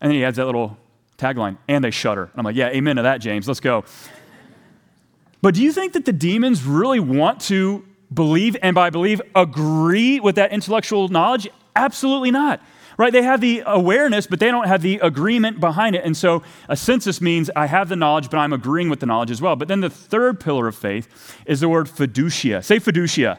And 0.00 0.10
then 0.10 0.16
he 0.16 0.24
adds 0.24 0.38
that 0.38 0.46
little 0.46 0.76
tagline, 1.18 1.56
and 1.68 1.84
they 1.84 1.92
shudder. 1.92 2.24
And 2.24 2.32
I'm 2.34 2.44
like, 2.44 2.56
yeah, 2.56 2.70
amen 2.70 2.96
to 2.96 3.02
that, 3.02 3.18
James. 3.18 3.46
Let's 3.46 3.60
go. 3.60 3.84
But 5.40 5.54
do 5.54 5.62
you 5.62 5.72
think 5.72 5.92
that 5.92 6.04
the 6.04 6.12
demons 6.12 6.64
really 6.64 6.98
want 6.98 7.40
to 7.42 7.84
believe 8.12 8.56
and 8.62 8.74
by 8.74 8.90
believe 8.90 9.20
agree 9.34 10.20
with 10.20 10.36
that 10.36 10.52
intellectual 10.52 11.08
knowledge? 11.08 11.48
Absolutely 11.76 12.30
not. 12.30 12.60
Right? 12.96 13.12
They 13.12 13.22
have 13.22 13.40
the 13.40 13.62
awareness, 13.64 14.26
but 14.26 14.40
they 14.40 14.50
don't 14.50 14.66
have 14.66 14.82
the 14.82 14.98
agreement 14.98 15.60
behind 15.60 15.94
it. 15.94 16.04
And 16.04 16.16
so 16.16 16.42
a 16.68 16.72
assensus 16.72 17.20
means 17.20 17.48
I 17.54 17.66
have 17.66 17.88
the 17.88 17.94
knowledge, 17.94 18.28
but 18.28 18.38
I'm 18.38 18.52
agreeing 18.52 18.90
with 18.90 18.98
the 18.98 19.06
knowledge 19.06 19.30
as 19.30 19.40
well. 19.40 19.54
But 19.54 19.68
then 19.68 19.80
the 19.80 19.90
third 19.90 20.40
pillar 20.40 20.66
of 20.66 20.74
faith 20.74 21.36
is 21.46 21.60
the 21.60 21.68
word 21.68 21.86
fiducia. 21.86 22.64
Say 22.64 22.80
fiducia. 22.80 23.38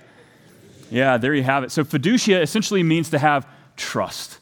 Yeah, 0.89 1.17
there 1.17 1.33
you 1.33 1.43
have 1.43 1.65
it. 1.65 1.71
So 1.71 1.83
fiducia 1.83 2.41
essentially 2.41 2.83
means 2.83 3.09
to 3.09 3.19
have 3.19 3.45
trust. 3.75 4.38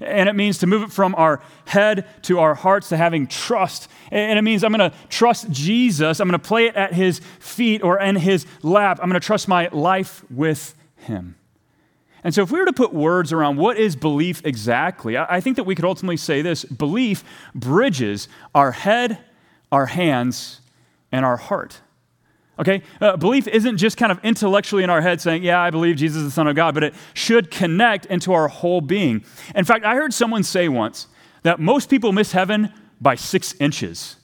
And 0.00 0.28
it 0.28 0.34
means 0.34 0.58
to 0.58 0.66
move 0.66 0.82
it 0.82 0.92
from 0.92 1.14
our 1.14 1.40
head 1.64 2.06
to 2.22 2.38
our 2.38 2.54
hearts 2.54 2.90
to 2.90 2.96
having 2.96 3.26
trust. 3.26 3.88
And 4.10 4.38
it 4.38 4.42
means 4.42 4.62
I'm 4.62 4.72
going 4.72 4.90
to 4.90 4.96
trust 5.08 5.50
Jesus. 5.50 6.20
I'm 6.20 6.28
going 6.28 6.40
to 6.40 6.46
play 6.46 6.66
it 6.66 6.76
at 6.76 6.92
his 6.92 7.20
feet 7.40 7.82
or 7.82 7.98
in 8.00 8.16
his 8.16 8.46
lap. 8.62 8.98
I'm 9.00 9.08
going 9.08 9.20
to 9.20 9.26
trust 9.26 9.48
my 9.48 9.68
life 9.68 10.24
with 10.30 10.74
him. 10.96 11.36
And 12.24 12.34
so, 12.34 12.42
if 12.42 12.50
we 12.50 12.58
were 12.58 12.66
to 12.66 12.72
put 12.72 12.92
words 12.92 13.32
around 13.32 13.56
what 13.56 13.78
is 13.78 13.94
belief 13.94 14.44
exactly, 14.44 15.16
I 15.16 15.40
think 15.40 15.56
that 15.56 15.64
we 15.64 15.76
could 15.76 15.84
ultimately 15.84 16.16
say 16.16 16.42
this 16.42 16.64
belief 16.64 17.22
bridges 17.54 18.26
our 18.52 18.72
head, 18.72 19.18
our 19.70 19.86
hands, 19.86 20.60
and 21.12 21.24
our 21.24 21.36
heart. 21.36 21.80
Okay? 22.58 22.82
Uh, 23.00 23.16
belief 23.16 23.46
isn't 23.48 23.76
just 23.76 23.96
kind 23.96 24.10
of 24.10 24.18
intellectually 24.24 24.82
in 24.82 24.90
our 24.90 25.00
head 25.00 25.20
saying, 25.20 25.42
yeah, 25.42 25.60
I 25.60 25.70
believe 25.70 25.96
Jesus 25.96 26.18
is 26.18 26.24
the 26.24 26.30
Son 26.30 26.46
of 26.46 26.56
God, 26.56 26.74
but 26.74 26.84
it 26.84 26.94
should 27.14 27.50
connect 27.50 28.06
into 28.06 28.32
our 28.32 28.48
whole 28.48 28.80
being. 28.80 29.24
In 29.54 29.64
fact, 29.64 29.84
I 29.84 29.94
heard 29.94 30.14
someone 30.14 30.42
say 30.42 30.68
once 30.68 31.08
that 31.42 31.60
most 31.60 31.90
people 31.90 32.12
miss 32.12 32.32
heaven 32.32 32.72
by 33.00 33.14
six 33.14 33.54
inches. 33.60 34.16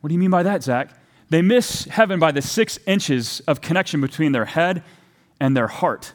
What 0.00 0.08
do 0.08 0.14
you 0.14 0.20
mean 0.20 0.30
by 0.30 0.42
that, 0.42 0.62
Zach? 0.62 0.90
They 1.30 1.42
miss 1.42 1.84
heaven 1.84 2.18
by 2.18 2.32
the 2.32 2.42
six 2.42 2.78
inches 2.86 3.40
of 3.40 3.60
connection 3.60 4.00
between 4.00 4.32
their 4.32 4.44
head 4.44 4.82
and 5.40 5.56
their 5.56 5.66
heart. 5.66 6.12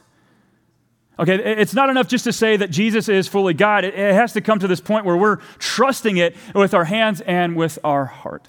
Okay, 1.18 1.34
it's 1.34 1.74
not 1.74 1.90
enough 1.90 2.08
just 2.08 2.24
to 2.24 2.32
say 2.32 2.56
that 2.56 2.70
Jesus 2.70 3.08
is 3.08 3.28
fully 3.28 3.52
God. 3.52 3.84
It 3.84 3.94
has 3.94 4.32
to 4.32 4.40
come 4.40 4.58
to 4.58 4.66
this 4.66 4.80
point 4.80 5.04
where 5.04 5.16
we're 5.16 5.36
trusting 5.58 6.16
it 6.16 6.34
with 6.54 6.72
our 6.72 6.84
hands 6.84 7.20
and 7.20 7.56
with 7.56 7.78
our 7.84 8.06
heart. 8.06 8.48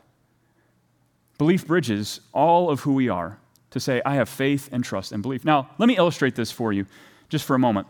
Belief 1.41 1.65
bridges 1.65 2.21
all 2.33 2.69
of 2.69 2.81
who 2.81 2.93
we 2.93 3.09
are 3.09 3.39
to 3.71 3.79
say, 3.79 3.99
I 4.05 4.13
have 4.13 4.29
faith 4.29 4.69
and 4.71 4.83
trust 4.83 5.11
and 5.11 5.23
belief. 5.23 5.43
Now, 5.43 5.71
let 5.79 5.87
me 5.87 5.97
illustrate 5.97 6.35
this 6.35 6.51
for 6.51 6.71
you 6.71 6.85
just 7.29 7.45
for 7.45 7.55
a 7.55 7.59
moment. 7.59 7.87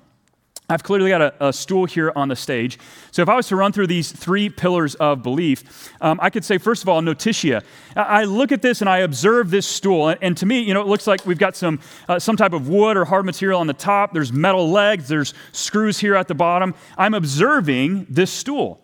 I've 0.69 0.83
clearly 0.83 1.09
got 1.09 1.21
a, 1.21 1.47
a, 1.47 1.51
stool 1.51 1.83
here 1.83 2.13
on 2.15 2.29
the 2.29 2.35
stage. 2.37 2.79
So, 3.11 3.21
if 3.21 3.27
I 3.27 3.35
was 3.35 3.49
to 3.49 3.57
run 3.57 3.73
through 3.73 3.87
these 3.87 4.09
three 4.09 4.47
pillars 4.47 4.95
of 4.95 5.21
belief, 5.21 5.91
um, 5.99 6.17
I 6.23 6.29
could 6.29 6.45
say, 6.45 6.59
first 6.59 6.81
of 6.81 6.87
all, 6.87 7.01
notitia. 7.01 7.61
I 7.93 8.23
look 8.23 8.53
at 8.53 8.61
this 8.61 8.79
and 8.79 8.89
I 8.89 8.99
observe 8.99 9.51
this 9.51 9.67
stool, 9.67 10.07
and, 10.07 10.17
and 10.21 10.37
to 10.37 10.45
me, 10.45 10.61
you 10.61 10.73
know, 10.73 10.79
it 10.79 10.87
looks 10.87 11.05
like 11.05 11.25
we've 11.25 11.37
got 11.37 11.57
some, 11.57 11.81
uh, 12.07 12.19
some 12.19 12.37
type 12.37 12.53
of 12.53 12.69
wood 12.69 12.95
or 12.95 13.03
hard 13.03 13.25
material 13.25 13.59
on 13.59 13.67
the 13.67 13.73
top. 13.73 14.13
There's 14.13 14.31
metal 14.31 14.71
legs, 14.71 15.09
there's 15.09 15.33
screws 15.51 15.99
here 15.99 16.15
at 16.15 16.29
the 16.29 16.35
bottom. 16.35 16.73
I'm 16.97 17.13
observing 17.13 18.05
this 18.07 18.31
stool. 18.31 18.79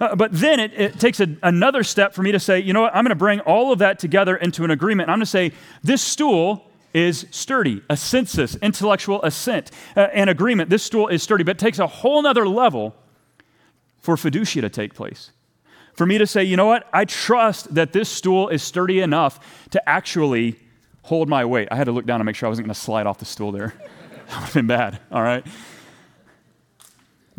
Uh, 0.00 0.16
but 0.16 0.32
then 0.32 0.58
it, 0.58 0.72
it 0.72 0.98
takes 0.98 1.20
a, 1.20 1.28
another 1.42 1.82
step 1.82 2.14
for 2.14 2.22
me 2.22 2.32
to 2.32 2.40
say, 2.40 2.58
you 2.58 2.72
know 2.72 2.82
what, 2.82 2.94
I'm 2.94 3.04
going 3.04 3.10
to 3.10 3.14
bring 3.14 3.40
all 3.40 3.72
of 3.72 3.80
that 3.80 3.98
together 3.98 4.34
into 4.36 4.64
an 4.64 4.70
agreement. 4.70 5.10
I'm 5.10 5.18
going 5.18 5.20
to 5.20 5.26
say, 5.26 5.52
this 5.82 6.02
stool 6.02 6.64
is 6.94 7.26
sturdy, 7.30 7.80
assensus, 7.90 8.60
intellectual 8.62 9.22
assent, 9.22 9.70
uh, 9.96 10.08
an 10.12 10.28
agreement. 10.28 10.70
This 10.70 10.82
stool 10.82 11.08
is 11.08 11.22
sturdy, 11.22 11.44
but 11.44 11.56
it 11.56 11.58
takes 11.58 11.78
a 11.78 11.86
whole 11.86 12.22
nother 12.22 12.48
level 12.48 12.94
for 14.00 14.16
fiducia 14.16 14.62
to 14.62 14.70
take 14.70 14.94
place. 14.94 15.30
For 15.94 16.06
me 16.06 16.18
to 16.18 16.26
say, 16.26 16.44
you 16.44 16.56
know 16.56 16.66
what, 16.66 16.88
I 16.92 17.04
trust 17.04 17.74
that 17.74 17.92
this 17.92 18.08
stool 18.08 18.48
is 18.48 18.62
sturdy 18.62 19.00
enough 19.00 19.68
to 19.70 19.88
actually 19.88 20.58
hold 21.02 21.28
my 21.28 21.44
weight. 21.44 21.68
I 21.70 21.76
had 21.76 21.84
to 21.84 21.92
look 21.92 22.06
down 22.06 22.20
to 22.20 22.24
make 22.24 22.36
sure 22.36 22.46
I 22.46 22.50
wasn't 22.50 22.66
going 22.66 22.74
to 22.74 22.80
slide 22.80 23.06
off 23.06 23.18
the 23.18 23.24
stool 23.24 23.52
there. 23.52 23.74
that 24.28 24.36
would 24.36 24.44
have 24.44 24.54
been 24.54 24.66
bad, 24.66 24.98
all 25.12 25.22
right? 25.22 25.46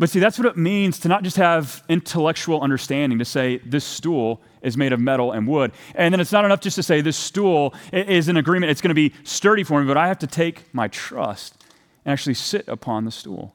But 0.02 0.10
see, 0.10 0.18
that's 0.18 0.36
what 0.36 0.46
it 0.46 0.56
means 0.56 0.98
to 0.98 1.08
not 1.08 1.22
just 1.22 1.36
have 1.36 1.84
intellectual 1.88 2.60
understanding, 2.60 3.20
to 3.20 3.24
say 3.24 3.58
this 3.58 3.84
stool 3.84 4.42
is 4.60 4.76
made 4.76 4.92
of 4.92 4.98
metal 4.98 5.30
and 5.30 5.46
wood. 5.46 5.70
And 5.94 6.12
then 6.12 6.18
it's 6.18 6.32
not 6.32 6.44
enough 6.44 6.60
just 6.60 6.74
to 6.74 6.82
say 6.82 7.02
this 7.02 7.16
stool 7.16 7.72
is 7.92 8.26
an 8.26 8.36
agreement, 8.36 8.72
it's 8.72 8.80
going 8.80 8.88
to 8.88 8.96
be 8.96 9.14
sturdy 9.22 9.62
for 9.62 9.80
me, 9.80 9.86
but 9.86 9.96
I 9.96 10.08
have 10.08 10.18
to 10.18 10.26
take 10.26 10.74
my 10.74 10.88
trust 10.88 11.64
and 12.04 12.12
actually 12.12 12.34
sit 12.34 12.66
upon 12.66 13.04
the 13.04 13.12
stool. 13.12 13.54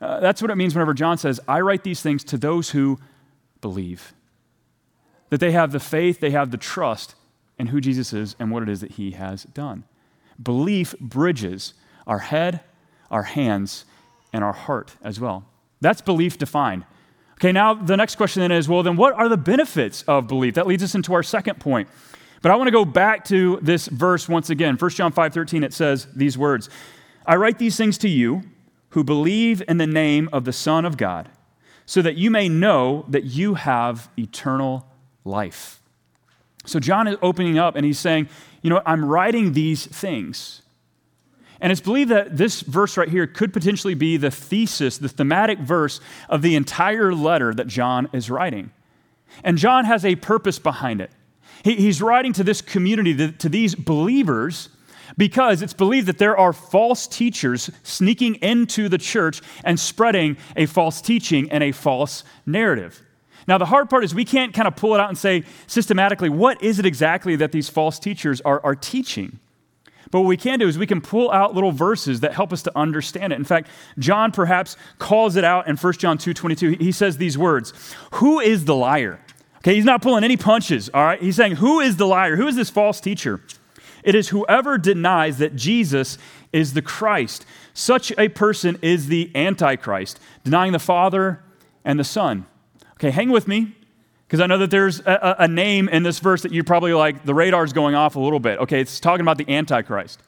Uh, 0.00 0.20
that's 0.20 0.40
what 0.40 0.52
it 0.52 0.54
means 0.54 0.76
whenever 0.76 0.94
John 0.94 1.18
says, 1.18 1.40
I 1.48 1.62
write 1.62 1.82
these 1.82 2.00
things 2.00 2.22
to 2.26 2.38
those 2.38 2.70
who 2.70 3.00
believe. 3.60 4.12
That 5.30 5.40
they 5.40 5.50
have 5.50 5.72
the 5.72 5.80
faith, 5.80 6.20
they 6.20 6.30
have 6.30 6.52
the 6.52 6.58
trust 6.58 7.16
in 7.58 7.66
who 7.66 7.80
Jesus 7.80 8.12
is 8.12 8.36
and 8.38 8.52
what 8.52 8.62
it 8.62 8.68
is 8.68 8.82
that 8.82 8.92
he 8.92 9.10
has 9.10 9.42
done. 9.42 9.82
Belief 10.40 10.94
bridges 11.00 11.74
our 12.06 12.20
head, 12.20 12.60
our 13.10 13.24
hands, 13.24 13.84
and 14.32 14.44
our 14.44 14.52
heart 14.52 14.96
as 15.02 15.20
well. 15.20 15.44
That's 15.80 16.00
belief 16.00 16.38
defined. 16.38 16.84
Okay, 17.34 17.52
now 17.52 17.72
the 17.74 17.96
next 17.96 18.16
question 18.16 18.40
then 18.40 18.52
is 18.52 18.68
well, 18.68 18.82
then 18.82 18.96
what 18.96 19.14
are 19.14 19.28
the 19.28 19.36
benefits 19.36 20.02
of 20.02 20.26
belief? 20.26 20.54
That 20.54 20.66
leads 20.66 20.82
us 20.82 20.94
into 20.94 21.14
our 21.14 21.22
second 21.22 21.58
point. 21.58 21.88
But 22.42 22.52
I 22.52 22.56
want 22.56 22.68
to 22.68 22.72
go 22.72 22.84
back 22.84 23.24
to 23.26 23.58
this 23.62 23.86
verse 23.86 24.28
once 24.28 24.50
again. 24.50 24.76
1 24.76 24.90
John 24.90 25.12
5 25.12 25.32
13, 25.32 25.64
it 25.64 25.72
says 25.72 26.06
these 26.14 26.36
words 26.36 26.68
I 27.26 27.36
write 27.36 27.58
these 27.58 27.76
things 27.76 27.98
to 27.98 28.08
you 28.08 28.42
who 28.90 29.04
believe 29.04 29.62
in 29.68 29.78
the 29.78 29.86
name 29.86 30.28
of 30.32 30.44
the 30.44 30.52
Son 30.52 30.84
of 30.84 30.96
God, 30.96 31.28
so 31.86 32.02
that 32.02 32.16
you 32.16 32.30
may 32.30 32.48
know 32.48 33.04
that 33.08 33.24
you 33.24 33.54
have 33.54 34.10
eternal 34.18 34.86
life. 35.24 35.80
So 36.66 36.78
John 36.78 37.06
is 37.06 37.16
opening 37.22 37.58
up 37.58 37.74
and 37.76 37.86
he's 37.86 37.98
saying, 37.98 38.28
You 38.62 38.70
know, 38.70 38.82
I'm 38.84 39.04
writing 39.04 39.52
these 39.52 39.86
things 39.86 40.62
and 41.60 41.70
it's 41.70 41.80
believed 41.80 42.10
that 42.10 42.36
this 42.36 42.62
verse 42.62 42.96
right 42.96 43.08
here 43.08 43.26
could 43.26 43.52
potentially 43.52 43.94
be 43.94 44.16
the 44.16 44.30
thesis, 44.30 44.98
the 44.98 45.08
thematic 45.08 45.58
verse 45.58 46.00
of 46.28 46.42
the 46.42 46.54
entire 46.54 47.14
letter 47.14 47.52
that 47.52 47.66
John 47.66 48.08
is 48.12 48.30
writing. 48.30 48.70
And 49.44 49.58
John 49.58 49.84
has 49.84 50.04
a 50.04 50.16
purpose 50.16 50.58
behind 50.58 51.00
it. 51.00 51.10
he's 51.62 52.00
writing 52.00 52.32
to 52.34 52.44
this 52.44 52.62
community, 52.62 53.14
to, 53.14 53.32
to 53.32 53.48
these 53.48 53.74
believers, 53.74 54.70
because 55.16 55.60
it's 55.60 55.74
believed 55.74 56.06
that 56.08 56.18
there 56.18 56.36
are 56.36 56.52
false 56.52 57.06
teachers 57.06 57.70
sneaking 57.82 58.36
into 58.36 58.88
the 58.88 58.98
church 58.98 59.42
and 59.64 59.78
spreading 59.78 60.36
a 60.56 60.66
false 60.66 61.02
teaching 61.02 61.50
and 61.50 61.62
a 61.62 61.72
false 61.72 62.24
narrative. 62.46 63.02
Now, 63.46 63.58
the 63.58 63.66
hard 63.66 63.90
part 63.90 64.04
is 64.04 64.14
we 64.14 64.24
can't 64.24 64.54
kind 64.54 64.68
of 64.68 64.76
pull 64.76 64.94
it 64.94 65.00
out 65.00 65.08
and 65.08 65.18
say 65.18 65.44
systematically, 65.66 66.28
what 66.28 66.62
is 66.62 66.78
it 66.78 66.86
exactly 66.86 67.36
that 67.36 67.52
these 67.52 67.68
false 67.68 67.98
teachers 67.98 68.40
are, 68.42 68.64
are 68.64 68.74
teaching? 68.74 69.40
But 70.10 70.20
what 70.20 70.28
we 70.28 70.36
can 70.36 70.58
do 70.58 70.66
is 70.66 70.76
we 70.76 70.86
can 70.86 71.00
pull 71.00 71.30
out 71.30 71.54
little 71.54 71.70
verses 71.70 72.20
that 72.20 72.34
help 72.34 72.52
us 72.52 72.62
to 72.62 72.76
understand 72.76 73.32
it. 73.32 73.36
In 73.36 73.44
fact, 73.44 73.68
John 73.98 74.32
perhaps 74.32 74.76
calls 74.98 75.36
it 75.36 75.44
out 75.44 75.68
in 75.68 75.76
1 75.76 76.00
John 76.00 76.18
2:22. 76.18 76.70
He 76.80 76.92
says 76.92 77.18
these 77.18 77.38
words, 77.38 77.72
"Who 78.14 78.40
is 78.40 78.64
the 78.64 78.74
liar?" 78.74 79.20
Okay, 79.58 79.74
he's 79.74 79.84
not 79.84 80.02
pulling 80.02 80.24
any 80.24 80.36
punches, 80.36 80.88
all 80.92 81.04
right? 81.04 81.20
He's 81.20 81.36
saying, 81.36 81.56
"Who 81.56 81.80
is 81.80 81.96
the 81.96 82.06
liar? 82.06 82.36
Who 82.36 82.46
is 82.48 82.56
this 82.56 82.70
false 82.70 83.00
teacher?" 83.00 83.40
It 84.02 84.14
is 84.14 84.28
whoever 84.28 84.78
denies 84.78 85.38
that 85.38 85.54
Jesus 85.54 86.16
is 86.52 86.72
the 86.72 86.82
Christ. 86.82 87.44
Such 87.74 88.12
a 88.18 88.28
person 88.28 88.78
is 88.80 89.08
the 89.08 89.30
Antichrist, 89.34 90.18
denying 90.42 90.72
the 90.72 90.78
Father 90.78 91.40
and 91.84 91.98
the 91.98 92.04
Son. 92.04 92.46
Okay, 92.94 93.10
hang 93.10 93.30
with 93.30 93.46
me 93.46 93.76
because 94.30 94.40
I 94.40 94.46
know 94.46 94.58
that 94.58 94.70
there's 94.70 95.00
a, 95.00 95.36
a, 95.40 95.48
name 95.48 95.88
in 95.88 96.04
this 96.04 96.20
verse 96.20 96.42
that 96.42 96.52
you 96.52 96.62
probably 96.62 96.94
like, 96.94 97.24
the 97.24 97.34
radar's 97.34 97.72
going 97.72 97.96
off 97.96 98.14
a 98.14 98.20
little 98.20 98.38
bit. 98.38 98.60
Okay, 98.60 98.80
it's 98.80 99.00
talking 99.00 99.22
about 99.22 99.38
the 99.38 99.52
Antichrist. 99.52 100.22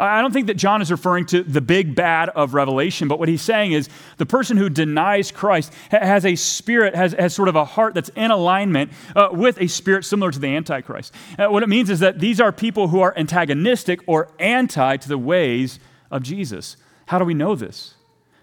I 0.00 0.20
don't 0.20 0.32
think 0.32 0.48
that 0.48 0.56
John 0.56 0.82
is 0.82 0.90
referring 0.90 1.26
to 1.26 1.44
the 1.44 1.60
big 1.60 1.94
bad 1.94 2.30
of 2.30 2.54
Revelation, 2.54 3.06
but 3.06 3.20
what 3.20 3.28
he's 3.28 3.40
saying 3.40 3.70
is 3.70 3.88
the 4.16 4.26
person 4.26 4.56
who 4.56 4.68
denies 4.68 5.30
Christ 5.30 5.72
has 5.92 6.26
a 6.26 6.34
spirit, 6.34 6.96
has, 6.96 7.12
has 7.12 7.32
sort 7.32 7.46
of 7.46 7.54
a 7.54 7.64
heart 7.64 7.94
that's 7.94 8.08
in 8.16 8.32
alignment 8.32 8.90
uh, 9.14 9.28
with 9.30 9.60
a 9.60 9.68
spirit 9.68 10.04
similar 10.04 10.32
to 10.32 10.40
the 10.40 10.48
Antichrist. 10.48 11.14
Uh, 11.38 11.46
what 11.50 11.62
it 11.62 11.68
means 11.68 11.88
is 11.88 12.00
that 12.00 12.18
these 12.18 12.40
are 12.40 12.50
people 12.50 12.88
who 12.88 13.00
are 13.00 13.16
antagonistic 13.16 14.00
or 14.08 14.28
anti 14.40 14.96
to 14.96 15.08
the 15.08 15.18
ways 15.18 15.78
of 16.10 16.24
Jesus. 16.24 16.76
How 17.06 17.20
do 17.20 17.24
we 17.24 17.34
know 17.34 17.54
this? 17.54 17.94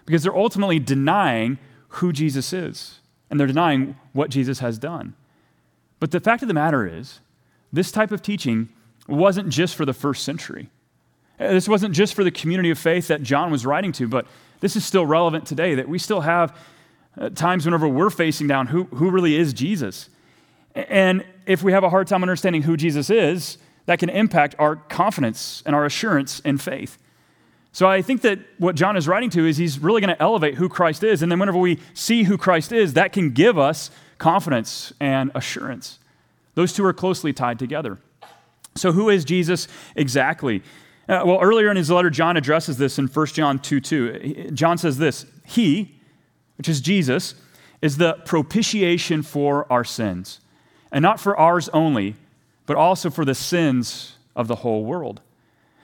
Because 0.06 0.22
they're 0.22 0.34
ultimately 0.34 0.78
denying 0.78 1.58
who 1.88 2.10
Jesus 2.10 2.54
is 2.54 3.00
and 3.30 3.38
they're 3.38 3.46
denying 3.46 3.96
what 4.12 4.30
Jesus 4.30 4.60
has 4.60 4.78
done. 4.78 5.14
But 6.00 6.10
the 6.10 6.20
fact 6.20 6.42
of 6.42 6.48
the 6.48 6.54
matter 6.54 6.86
is, 6.86 7.20
this 7.72 7.92
type 7.92 8.12
of 8.12 8.22
teaching 8.22 8.68
wasn't 9.06 9.48
just 9.48 9.74
for 9.74 9.84
the 9.84 9.92
first 9.92 10.24
century. 10.24 10.70
This 11.38 11.68
wasn't 11.68 11.94
just 11.94 12.14
for 12.14 12.24
the 12.24 12.30
community 12.30 12.70
of 12.70 12.78
faith 12.78 13.08
that 13.08 13.22
John 13.22 13.50
was 13.50 13.64
writing 13.64 13.92
to, 13.92 14.08
but 14.08 14.26
this 14.60 14.76
is 14.76 14.84
still 14.84 15.06
relevant 15.06 15.46
today 15.46 15.74
that 15.76 15.88
we 15.88 15.98
still 15.98 16.22
have 16.22 16.56
uh, 17.16 17.30
times 17.30 17.64
whenever 17.64 17.88
we're 17.88 18.10
facing 18.10 18.46
down 18.46 18.66
who, 18.66 18.84
who 18.84 19.10
really 19.10 19.36
is 19.36 19.52
Jesus. 19.52 20.08
And 20.74 21.24
if 21.46 21.62
we 21.62 21.72
have 21.72 21.84
a 21.84 21.90
hard 21.90 22.06
time 22.06 22.22
understanding 22.22 22.62
who 22.62 22.76
Jesus 22.76 23.10
is, 23.10 23.58
that 23.86 23.98
can 23.98 24.10
impact 24.10 24.54
our 24.58 24.76
confidence 24.76 25.62
and 25.64 25.74
our 25.74 25.84
assurance 25.84 26.40
in 26.40 26.58
faith. 26.58 26.98
So 27.78 27.88
I 27.88 28.02
think 28.02 28.22
that 28.22 28.40
what 28.58 28.74
John 28.74 28.96
is 28.96 29.06
writing 29.06 29.30
to 29.30 29.46
is 29.46 29.56
he's 29.56 29.78
really 29.78 30.00
going 30.00 30.12
to 30.12 30.20
elevate 30.20 30.56
who 30.56 30.68
Christ 30.68 31.04
is. 31.04 31.22
And 31.22 31.30
then 31.30 31.38
whenever 31.38 31.58
we 31.58 31.78
see 31.94 32.24
who 32.24 32.36
Christ 32.36 32.72
is, 32.72 32.94
that 32.94 33.12
can 33.12 33.30
give 33.30 33.56
us 33.56 33.92
confidence 34.18 34.92
and 34.98 35.30
assurance. 35.32 36.00
Those 36.56 36.72
two 36.72 36.84
are 36.84 36.92
closely 36.92 37.32
tied 37.32 37.56
together. 37.60 37.98
So, 38.74 38.90
who 38.90 39.08
is 39.08 39.24
Jesus 39.24 39.68
exactly? 39.94 40.64
Uh, 41.08 41.22
well, 41.24 41.38
earlier 41.40 41.70
in 41.70 41.76
his 41.76 41.88
letter, 41.88 42.10
John 42.10 42.36
addresses 42.36 42.78
this 42.78 42.98
in 42.98 43.06
1 43.06 43.26
John 43.28 43.60
2 43.60 43.78
2. 43.78 44.50
John 44.54 44.76
says 44.76 44.98
this 44.98 45.24
He, 45.46 45.94
which 46.56 46.68
is 46.68 46.80
Jesus, 46.80 47.36
is 47.80 47.96
the 47.96 48.14
propitiation 48.24 49.22
for 49.22 49.72
our 49.72 49.84
sins, 49.84 50.40
and 50.90 51.00
not 51.00 51.20
for 51.20 51.36
ours 51.36 51.68
only, 51.68 52.16
but 52.66 52.76
also 52.76 53.08
for 53.08 53.24
the 53.24 53.36
sins 53.36 54.16
of 54.34 54.48
the 54.48 54.56
whole 54.56 54.84
world. 54.84 55.20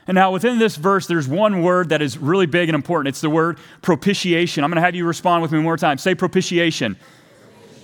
And 0.06 0.14
now, 0.14 0.32
within 0.32 0.58
this 0.58 0.76
verse, 0.76 1.06
there's 1.06 1.26
one 1.26 1.62
word 1.62 1.88
that 1.88 2.02
is 2.02 2.18
really 2.18 2.46
big 2.46 2.68
and 2.68 2.76
important. 2.76 3.08
It's 3.08 3.22
the 3.22 3.30
word 3.30 3.58
propitiation. 3.80 4.62
I'm 4.62 4.70
going 4.70 4.76
to 4.76 4.82
have 4.82 4.94
you 4.94 5.06
respond 5.06 5.42
with 5.42 5.50
me 5.50 5.58
one 5.58 5.64
more 5.64 5.76
time. 5.78 5.96
Say 5.96 6.14
propitiation. 6.14 6.96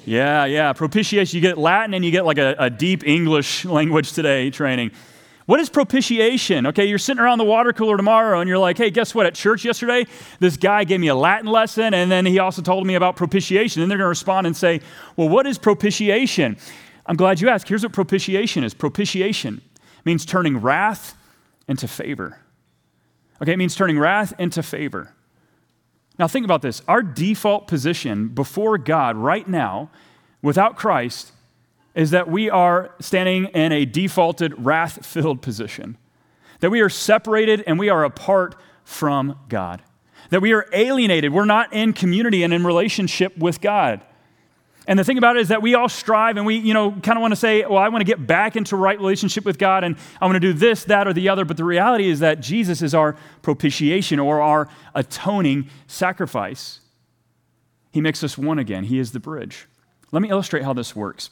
Yeah, 0.04 0.44
yeah. 0.44 0.72
Propitiation. 0.74 1.36
You 1.36 1.40
get 1.40 1.56
Latin 1.56 1.94
and 1.94 2.04
you 2.04 2.10
get 2.10 2.26
like 2.26 2.38
a, 2.38 2.54
a 2.58 2.68
deep 2.68 3.06
English 3.06 3.64
language 3.64 4.12
today 4.12 4.50
training. 4.50 4.90
What 5.46 5.60
is 5.60 5.68
propitiation? 5.68 6.66
Okay, 6.66 6.84
you're 6.84 6.98
sitting 6.98 7.20
around 7.20 7.38
the 7.38 7.44
water 7.44 7.72
cooler 7.72 7.96
tomorrow 7.96 8.38
and 8.40 8.48
you're 8.48 8.58
like, 8.58 8.78
hey, 8.78 8.90
guess 8.90 9.14
what? 9.14 9.26
At 9.26 9.34
church 9.34 9.64
yesterday, 9.64 10.06
this 10.38 10.56
guy 10.56 10.84
gave 10.84 11.00
me 11.00 11.08
a 11.08 11.14
Latin 11.14 11.50
lesson 11.50 11.92
and 11.92 12.10
then 12.10 12.24
he 12.24 12.38
also 12.38 12.62
told 12.62 12.86
me 12.86 12.94
about 12.94 13.16
propitiation. 13.16 13.82
And 13.82 13.90
they're 13.90 13.98
going 13.98 14.04
to 14.04 14.10
respond 14.10 14.46
and 14.46 14.56
say, 14.56 14.80
well, 15.16 15.28
what 15.28 15.46
is 15.46 15.58
propitiation? 15.58 16.56
I'm 17.06 17.16
glad 17.16 17.40
you 17.40 17.48
asked. 17.48 17.68
Here's 17.68 17.82
what 17.82 17.92
propitiation 17.92 18.62
is 18.62 18.74
propitiation 18.74 19.62
means 20.04 20.24
turning 20.24 20.58
wrath 20.58 21.16
into 21.70 21.86
favor. 21.86 22.40
Okay, 23.40 23.52
it 23.52 23.56
means 23.56 23.76
turning 23.76 23.98
wrath 23.98 24.34
into 24.38 24.62
favor. 24.62 25.14
Now, 26.18 26.26
think 26.26 26.44
about 26.44 26.60
this. 26.60 26.82
Our 26.88 27.02
default 27.02 27.68
position 27.68 28.28
before 28.28 28.76
God 28.76 29.16
right 29.16 29.48
now, 29.48 29.90
without 30.42 30.76
Christ, 30.76 31.32
is 31.94 32.10
that 32.10 32.28
we 32.28 32.50
are 32.50 32.90
standing 33.00 33.46
in 33.46 33.72
a 33.72 33.86
defaulted, 33.86 34.52
wrath 34.62 35.06
filled 35.06 35.40
position. 35.42 35.96
That 36.58 36.70
we 36.70 36.80
are 36.80 36.90
separated 36.90 37.62
and 37.66 37.78
we 37.78 37.88
are 37.88 38.04
apart 38.04 38.56
from 38.84 39.38
God. 39.48 39.80
That 40.28 40.42
we 40.42 40.52
are 40.52 40.66
alienated. 40.72 41.32
We're 41.32 41.44
not 41.44 41.72
in 41.72 41.92
community 41.92 42.42
and 42.42 42.52
in 42.52 42.66
relationship 42.66 43.38
with 43.38 43.60
God. 43.60 44.04
And 44.90 44.98
the 44.98 45.04
thing 45.04 45.18
about 45.18 45.36
it 45.36 45.42
is 45.42 45.48
that 45.48 45.62
we 45.62 45.76
all 45.76 45.88
strive 45.88 46.36
and 46.36 46.44
we, 46.44 46.56
you 46.56 46.74
know, 46.74 46.90
kind 46.90 47.16
of 47.16 47.20
want 47.20 47.30
to 47.30 47.36
say, 47.36 47.64
well, 47.64 47.78
I 47.78 47.88
want 47.90 48.00
to 48.00 48.04
get 48.04 48.26
back 48.26 48.56
into 48.56 48.74
right 48.74 48.98
relationship 48.98 49.44
with 49.44 49.56
God 49.56 49.84
and 49.84 49.96
I 50.20 50.26
want 50.26 50.34
to 50.34 50.40
do 50.40 50.52
this, 50.52 50.82
that, 50.86 51.06
or 51.06 51.12
the 51.12 51.28
other. 51.28 51.44
But 51.44 51.58
the 51.58 51.64
reality 51.64 52.08
is 52.08 52.18
that 52.18 52.40
Jesus 52.40 52.82
is 52.82 52.92
our 52.92 53.14
propitiation 53.40 54.18
or 54.18 54.40
our 54.40 54.68
atoning 54.92 55.70
sacrifice. 55.86 56.80
He 57.92 58.00
makes 58.00 58.24
us 58.24 58.36
one 58.36 58.58
again. 58.58 58.82
He 58.82 58.98
is 58.98 59.12
the 59.12 59.20
bridge. 59.20 59.68
Let 60.10 60.22
me 60.22 60.28
illustrate 60.28 60.64
how 60.64 60.72
this 60.72 60.96
works. 60.96 61.30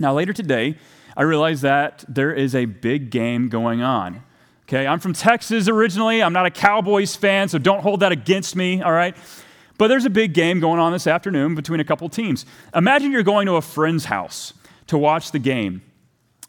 Now, 0.00 0.12
later 0.12 0.32
today, 0.32 0.76
I 1.16 1.22
realize 1.22 1.60
that 1.60 2.04
there 2.08 2.32
is 2.32 2.52
a 2.52 2.64
big 2.64 3.10
game 3.10 3.48
going 3.48 3.80
on. 3.80 4.24
Okay, 4.64 4.88
I'm 4.88 4.98
from 4.98 5.12
Texas 5.12 5.68
originally. 5.68 6.20
I'm 6.20 6.32
not 6.32 6.46
a 6.46 6.50
Cowboys 6.50 7.14
fan, 7.14 7.48
so 7.48 7.58
don't 7.58 7.82
hold 7.82 8.00
that 8.00 8.10
against 8.10 8.56
me, 8.56 8.82
all 8.82 8.90
right? 8.90 9.16
But 9.82 9.88
there's 9.88 10.04
a 10.04 10.10
big 10.10 10.32
game 10.32 10.60
going 10.60 10.78
on 10.78 10.92
this 10.92 11.08
afternoon 11.08 11.56
between 11.56 11.80
a 11.80 11.84
couple 11.84 12.08
teams. 12.08 12.46
Imagine 12.72 13.10
you're 13.10 13.24
going 13.24 13.46
to 13.46 13.56
a 13.56 13.60
friend's 13.60 14.04
house 14.04 14.54
to 14.86 14.96
watch 14.96 15.32
the 15.32 15.40
game. 15.40 15.82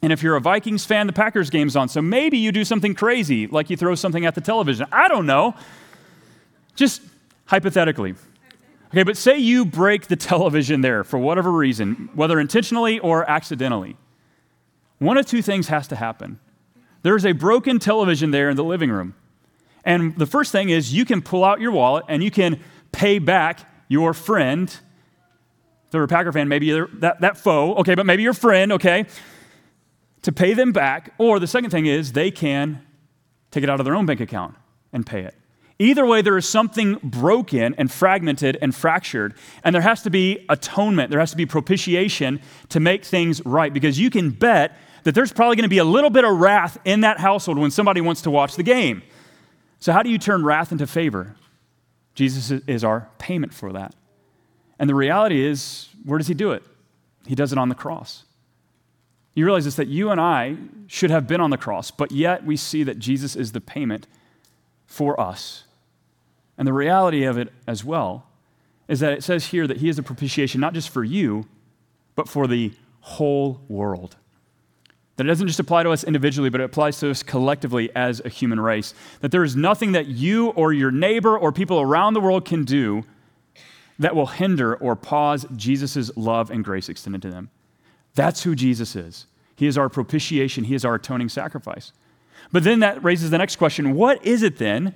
And 0.03 0.13
if 0.13 0.21
you're 0.21 0.35
a 0.35 0.39
Vikings 0.39 0.85
fan, 0.85 1.07
the 1.07 1.13
Packers 1.13 1.49
game's 1.49 1.75
on. 1.75 1.89
So 1.89 1.99
maybe 1.99 2.37
you 2.37 2.51
do 2.51 2.63
something 2.63 2.93
crazy, 2.93 3.47
like 3.47 3.71
you 3.71 3.75
throw 3.75 3.95
something 3.95 4.23
at 4.27 4.35
the 4.35 4.41
television. 4.41 4.85
I 4.91 5.07
don't 5.07 5.25
know. 5.25 5.55
Just 6.75 7.01
hypothetically. 7.45 8.13
Okay, 8.91 9.01
but 9.01 9.17
say 9.17 9.39
you 9.39 9.65
break 9.65 10.05
the 10.09 10.15
television 10.31 10.81
there 10.81 11.03
for 11.03 11.17
whatever 11.17 11.51
reason, 11.51 12.11
whether 12.13 12.39
intentionally 12.39 12.99
or 12.99 13.27
accidentally. 13.27 13.97
One 14.99 15.17
of 15.17 15.25
two 15.25 15.41
things 15.41 15.69
has 15.69 15.87
to 15.87 15.95
happen. 15.95 16.39
There's 17.01 17.25
a 17.25 17.31
broken 17.31 17.79
television 17.79 18.29
there 18.29 18.51
in 18.51 18.57
the 18.57 18.63
living 18.63 18.91
room. 18.91 19.15
And 19.83 20.15
the 20.19 20.27
first 20.27 20.51
thing 20.51 20.69
is 20.69 20.93
you 20.93 21.03
can 21.03 21.23
pull 21.23 21.43
out 21.43 21.59
your 21.59 21.71
wallet 21.71 22.05
and 22.07 22.23
you 22.23 22.29
can 22.29 22.59
pay 22.93 23.19
back 23.19 23.69
your 23.89 24.13
friend. 24.13 24.69
If 24.69 25.91
they're 25.91 26.03
a 26.03 26.07
Packer 26.07 26.31
fan, 26.31 26.47
maybe 26.47 26.71
that, 26.71 27.19
that 27.19 27.37
foe, 27.37 27.75
okay, 27.75 27.95
but 27.95 28.05
maybe 28.05 28.23
your 28.23 28.33
friend, 28.33 28.71
okay, 28.71 29.05
to 30.21 30.31
pay 30.31 30.53
them 30.53 30.71
back. 30.71 31.13
Or 31.17 31.39
the 31.39 31.47
second 31.47 31.71
thing 31.71 31.85
is 31.85 32.13
they 32.13 32.31
can 32.31 32.81
take 33.51 33.63
it 33.63 33.69
out 33.69 33.81
of 33.81 33.85
their 33.85 33.95
own 33.95 34.05
bank 34.05 34.21
account 34.21 34.55
and 34.93 35.05
pay 35.05 35.21
it. 35.21 35.35
Either 35.79 36.05
way, 36.05 36.21
there 36.21 36.37
is 36.37 36.47
something 36.47 36.97
broken 37.03 37.75
and 37.77 37.91
fragmented 37.91 38.57
and 38.61 38.73
fractured, 38.73 39.33
and 39.63 39.73
there 39.73 39.81
has 39.81 40.03
to 40.03 40.09
be 40.09 40.45
atonement. 40.47 41.09
There 41.09 41.19
has 41.19 41.31
to 41.31 41.37
be 41.37 41.45
propitiation 41.45 42.39
to 42.69 42.79
make 42.79 43.03
things 43.03 43.43
right 43.45 43.73
because 43.73 43.99
you 43.99 44.09
can 44.09 44.29
bet 44.29 44.77
that 45.03 45.15
there's 45.15 45.33
probably 45.33 45.55
going 45.55 45.63
to 45.63 45.69
be 45.69 45.79
a 45.79 45.83
little 45.83 46.11
bit 46.11 46.23
of 46.23 46.39
wrath 46.39 46.77
in 46.85 47.01
that 47.01 47.19
household 47.19 47.57
when 47.57 47.71
somebody 47.71 48.01
wants 48.01 48.21
to 48.21 48.31
watch 48.31 48.55
the 48.55 48.63
game. 48.63 49.01
So, 49.79 49.91
how 49.91 50.03
do 50.03 50.09
you 50.09 50.17
turn 50.17 50.45
wrath 50.45 50.71
into 50.71 50.87
favor? 50.87 51.35
Jesus 52.15 52.51
is 52.67 52.83
our 52.83 53.09
payment 53.17 53.53
for 53.53 53.73
that. 53.73 53.95
And 54.79 54.89
the 54.89 54.95
reality 54.95 55.45
is, 55.45 55.89
where 56.03 56.17
does 56.17 56.27
he 56.27 56.33
do 56.33 56.51
it? 56.51 56.63
He 57.25 57.35
does 57.35 57.51
it 57.51 57.57
on 57.57 57.69
the 57.69 57.75
cross. 57.75 58.25
You 59.33 59.45
realize 59.45 59.65
this 59.65 59.75
that 59.75 59.87
you 59.87 60.09
and 60.11 60.21
I 60.21 60.57
should 60.87 61.09
have 61.09 61.27
been 61.27 61.41
on 61.41 61.49
the 61.49 61.57
cross, 61.57 61.89
but 61.89 62.11
yet 62.11 62.45
we 62.45 62.55
see 62.55 62.83
that 62.83 62.99
Jesus 62.99 63.35
is 63.35 63.51
the 63.51 63.61
payment 63.61 64.07
for 64.85 65.19
us. 65.19 65.63
And 66.57 66.67
the 66.67 66.73
reality 66.73 67.23
of 67.23 67.37
it 67.37 67.51
as 67.65 67.83
well 67.83 68.27
is 68.87 68.99
that 68.99 69.13
it 69.13 69.23
says 69.23 69.47
here 69.47 69.65
that 69.65 69.77
he 69.77 69.89
is 69.89 69.97
a 69.97 70.03
propitiation 70.03 70.61
not 70.61 70.73
just 70.73 70.89
for 70.89 71.03
you, 71.03 71.47
but 72.15 72.29
for 72.29 72.45
the 72.45 72.73
whole 72.99 73.61
world. 73.67 74.17
That 75.15 75.25
it 75.25 75.29
doesn't 75.29 75.47
just 75.47 75.59
apply 75.59 75.83
to 75.83 75.91
us 75.91 76.03
individually, 76.03 76.49
but 76.49 76.61
it 76.61 76.63
applies 76.63 76.99
to 76.99 77.11
us 77.11 77.21
collectively 77.21 77.89
as 77.95 78.21
a 78.25 78.29
human 78.29 78.59
race. 78.59 78.93
That 79.21 79.31
there 79.31 79.43
is 79.43 79.55
nothing 79.55 79.91
that 79.91 80.07
you 80.07 80.49
or 80.49 80.73
your 80.73 80.91
neighbor 80.91 81.37
or 81.37 81.51
people 81.51 81.79
around 81.79 82.13
the 82.13 82.19
world 82.19 82.45
can 82.45 82.63
do 82.63 83.03
that 83.99 84.15
will 84.15 84.25
hinder 84.25 84.75
or 84.75 84.95
pause 84.95 85.45
Jesus' 85.55 86.15
love 86.17 86.49
and 86.49 86.63
grace 86.63 86.89
extended 86.89 87.21
to 87.21 87.29
them. 87.29 87.51
That's 88.15 88.43
who 88.43 88.55
Jesus 88.55 88.95
is. 88.95 89.27
He 89.55 89.67
is 89.67 89.77
our 89.77 89.89
propitiation, 89.89 90.63
He 90.63 90.75
is 90.75 90.83
our 90.83 90.95
atoning 90.95 91.29
sacrifice. 91.29 91.91
But 92.51 92.63
then 92.63 92.79
that 92.79 93.03
raises 93.03 93.29
the 93.29 93.37
next 93.37 93.57
question 93.57 93.93
what 93.93 94.23
is 94.25 94.43
it 94.43 94.57
then 94.57 94.95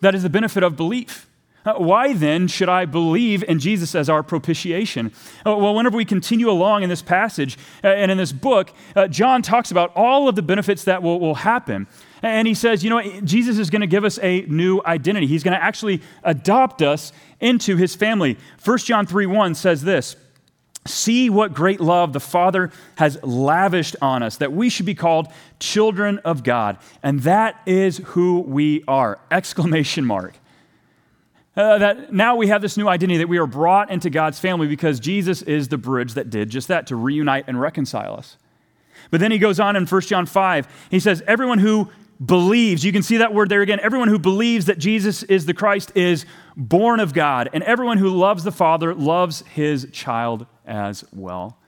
that 0.00 0.14
is 0.14 0.22
the 0.22 0.30
benefit 0.30 0.62
of 0.62 0.76
belief? 0.76 1.28
Uh, 1.66 1.74
why 1.74 2.14
then 2.14 2.46
should 2.46 2.68
I 2.68 2.84
believe 2.84 3.42
in 3.42 3.58
Jesus 3.58 3.94
as 3.94 4.08
our 4.08 4.22
propitiation? 4.22 5.12
Uh, 5.44 5.56
well, 5.56 5.74
whenever 5.74 5.96
we 5.96 6.04
continue 6.04 6.48
along 6.48 6.84
in 6.84 6.88
this 6.88 7.02
passage 7.02 7.58
uh, 7.82 7.88
and 7.88 8.10
in 8.10 8.16
this 8.16 8.32
book, 8.32 8.70
John 9.10 9.42
talks 9.42 9.70
about 9.70 9.92
all 9.96 10.28
of 10.28 10.36
the 10.36 10.42
benefits 10.42 10.84
that 10.84 11.02
will, 11.02 11.18
will 11.18 11.34
happen. 11.34 11.86
And 12.22 12.48
he 12.48 12.54
says, 12.54 12.82
you 12.82 12.90
know, 12.90 13.02
Jesus 13.20 13.58
is 13.58 13.68
going 13.68 13.80
to 13.80 13.86
give 13.86 14.04
us 14.04 14.18
a 14.22 14.42
new 14.42 14.80
identity. 14.86 15.26
He's 15.26 15.42
going 15.42 15.56
to 15.56 15.62
actually 15.62 16.00
adopt 16.24 16.82
us 16.82 17.12
into 17.40 17.76
his 17.76 17.94
family. 17.94 18.38
1 18.64 18.78
John 18.78 19.06
3 19.06 19.26
1 19.26 19.54
says 19.54 19.82
this 19.82 20.16
See 20.86 21.30
what 21.30 21.52
great 21.52 21.80
love 21.80 22.12
the 22.12 22.20
Father 22.20 22.70
has 22.96 23.18
lavished 23.22 23.96
on 24.00 24.22
us, 24.22 24.36
that 24.36 24.52
we 24.52 24.68
should 24.68 24.86
be 24.86 24.94
called 24.94 25.28
children 25.58 26.18
of 26.18 26.42
God. 26.42 26.78
And 27.02 27.20
that 27.20 27.60
is 27.66 27.98
who 27.98 28.40
we 28.40 28.84
are! 28.86 29.18
Exclamation 29.30 30.04
mark. 30.04 30.34
Uh, 31.56 31.78
that 31.78 32.12
now 32.12 32.36
we 32.36 32.48
have 32.48 32.60
this 32.60 32.76
new 32.76 32.86
identity 32.86 33.16
that 33.16 33.28
we 33.28 33.38
are 33.38 33.46
brought 33.46 33.90
into 33.90 34.10
God's 34.10 34.38
family 34.38 34.66
because 34.66 35.00
Jesus 35.00 35.40
is 35.40 35.68
the 35.68 35.78
bridge 35.78 36.12
that 36.14 36.28
did 36.28 36.50
just 36.50 36.68
that 36.68 36.86
to 36.88 36.96
reunite 36.96 37.44
and 37.48 37.58
reconcile 37.58 38.14
us. 38.14 38.36
But 39.10 39.20
then 39.20 39.30
he 39.30 39.38
goes 39.38 39.58
on 39.58 39.74
in 39.74 39.86
1 39.86 40.00
John 40.02 40.26
5, 40.26 40.88
he 40.90 41.00
says, 41.00 41.22
Everyone 41.26 41.58
who 41.58 41.90
believes, 42.24 42.84
you 42.84 42.92
can 42.92 43.02
see 43.02 43.18
that 43.18 43.32
word 43.32 43.48
there 43.48 43.62
again, 43.62 43.80
everyone 43.80 44.08
who 44.08 44.18
believes 44.18 44.66
that 44.66 44.78
Jesus 44.78 45.22
is 45.22 45.46
the 45.46 45.54
Christ 45.54 45.92
is 45.94 46.26
born 46.56 47.00
of 47.00 47.14
God, 47.14 47.48
and 47.52 47.62
everyone 47.64 47.98
who 47.98 48.10
loves 48.10 48.44
the 48.44 48.52
Father 48.52 48.94
loves 48.94 49.42
his 49.54 49.88
child 49.92 50.46
as 50.66 51.04
well. 51.12 51.58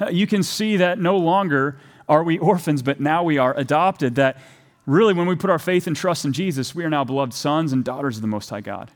Uh, 0.00 0.08
you 0.08 0.26
can 0.26 0.42
see 0.42 0.76
that 0.76 0.98
no 0.98 1.16
longer 1.16 1.78
are 2.08 2.22
we 2.22 2.38
orphans, 2.38 2.82
but 2.82 3.00
now 3.00 3.22
we 3.22 3.38
are 3.38 3.56
adopted. 3.56 4.16
That 4.16 4.38
really, 4.86 5.14
when 5.14 5.26
we 5.26 5.36
put 5.36 5.50
our 5.50 5.58
faith 5.58 5.86
and 5.86 5.96
trust 5.96 6.24
in 6.24 6.32
Jesus, 6.32 6.74
we 6.74 6.84
are 6.84 6.90
now 6.90 7.04
beloved 7.04 7.32
sons 7.32 7.72
and 7.72 7.84
daughters 7.84 8.16
of 8.16 8.22
the 8.22 8.28
Most 8.28 8.50
High 8.50 8.60
God. 8.60 8.90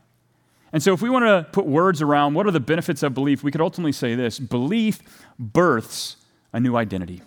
And 0.72 0.82
so, 0.82 0.92
if 0.92 1.00
we 1.00 1.08
want 1.08 1.24
to 1.24 1.46
put 1.50 1.66
words 1.66 2.02
around 2.02 2.34
what 2.34 2.46
are 2.46 2.50
the 2.50 2.60
benefits 2.60 3.02
of 3.02 3.14
belief, 3.14 3.42
we 3.42 3.50
could 3.50 3.60
ultimately 3.60 3.92
say 3.92 4.14
this 4.14 4.38
belief 4.38 5.00
births 5.38 6.16
a 6.52 6.60
new 6.60 6.76
identity. 6.76 7.22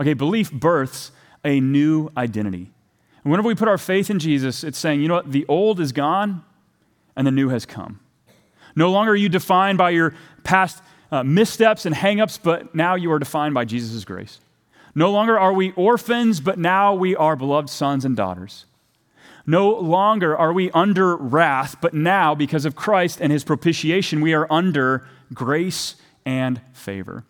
Okay, 0.00 0.14
belief 0.14 0.50
births 0.52 1.12
a 1.44 1.60
new 1.60 2.10
identity. 2.16 2.70
And 3.22 3.30
whenever 3.30 3.48
we 3.48 3.54
put 3.54 3.68
our 3.68 3.78
faith 3.78 4.10
in 4.10 4.18
Jesus, 4.18 4.64
it's 4.64 4.78
saying, 4.78 5.00
you 5.00 5.08
know 5.08 5.14
what, 5.14 5.32
the 5.32 5.46
old 5.48 5.80
is 5.80 5.92
gone 5.92 6.44
and 7.16 7.26
the 7.26 7.30
new 7.30 7.48
has 7.50 7.64
come. 7.64 8.00
No 8.76 8.90
longer 8.90 9.12
are 9.12 9.16
you 9.16 9.28
defined 9.28 9.78
by 9.78 9.90
your 9.90 10.14
past 10.42 10.82
uh, 11.12 11.22
missteps 11.22 11.86
and 11.86 11.94
hangups, 11.94 12.38
but 12.42 12.74
now 12.74 12.96
you 12.96 13.12
are 13.12 13.18
defined 13.18 13.54
by 13.54 13.64
Jesus' 13.64 14.04
grace. 14.04 14.40
No 14.94 15.10
longer 15.10 15.38
are 15.38 15.52
we 15.52 15.72
orphans, 15.72 16.40
but 16.40 16.58
now 16.58 16.94
we 16.94 17.16
are 17.16 17.36
beloved 17.36 17.70
sons 17.70 18.04
and 18.04 18.16
daughters. 18.16 18.66
No 19.46 19.70
longer 19.70 20.36
are 20.36 20.52
we 20.52 20.70
under 20.70 21.16
wrath, 21.16 21.76
but 21.80 21.92
now, 21.92 22.34
because 22.34 22.64
of 22.64 22.74
Christ 22.74 23.20
and 23.20 23.30
his 23.30 23.44
propitiation, 23.44 24.20
we 24.20 24.32
are 24.32 24.50
under 24.50 25.06
grace 25.32 25.96
and 26.24 26.60
favor. 26.72 27.24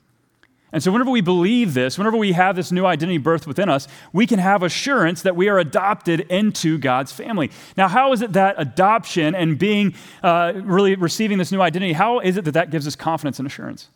And 0.74 0.82
so, 0.82 0.90
whenever 0.90 1.10
we 1.10 1.20
believe 1.20 1.72
this, 1.72 1.98
whenever 1.98 2.16
we 2.16 2.32
have 2.32 2.56
this 2.56 2.72
new 2.72 2.84
identity 2.84 3.20
birthed 3.20 3.46
within 3.46 3.68
us, 3.68 3.86
we 4.12 4.26
can 4.26 4.40
have 4.40 4.64
assurance 4.64 5.22
that 5.22 5.36
we 5.36 5.48
are 5.48 5.58
adopted 5.58 6.20
into 6.22 6.78
God's 6.78 7.12
family. 7.12 7.52
Now, 7.76 7.86
how 7.86 8.12
is 8.12 8.22
it 8.22 8.32
that 8.32 8.56
adoption 8.58 9.36
and 9.36 9.56
being 9.56 9.94
uh, 10.22 10.52
really 10.56 10.96
receiving 10.96 11.38
this 11.38 11.52
new 11.52 11.60
identity, 11.60 11.92
how 11.92 12.18
is 12.18 12.36
it 12.36 12.44
that 12.46 12.54
that 12.54 12.70
gives 12.70 12.88
us 12.88 12.96
confidence 12.96 13.38
and 13.38 13.46
assurance? 13.46 13.88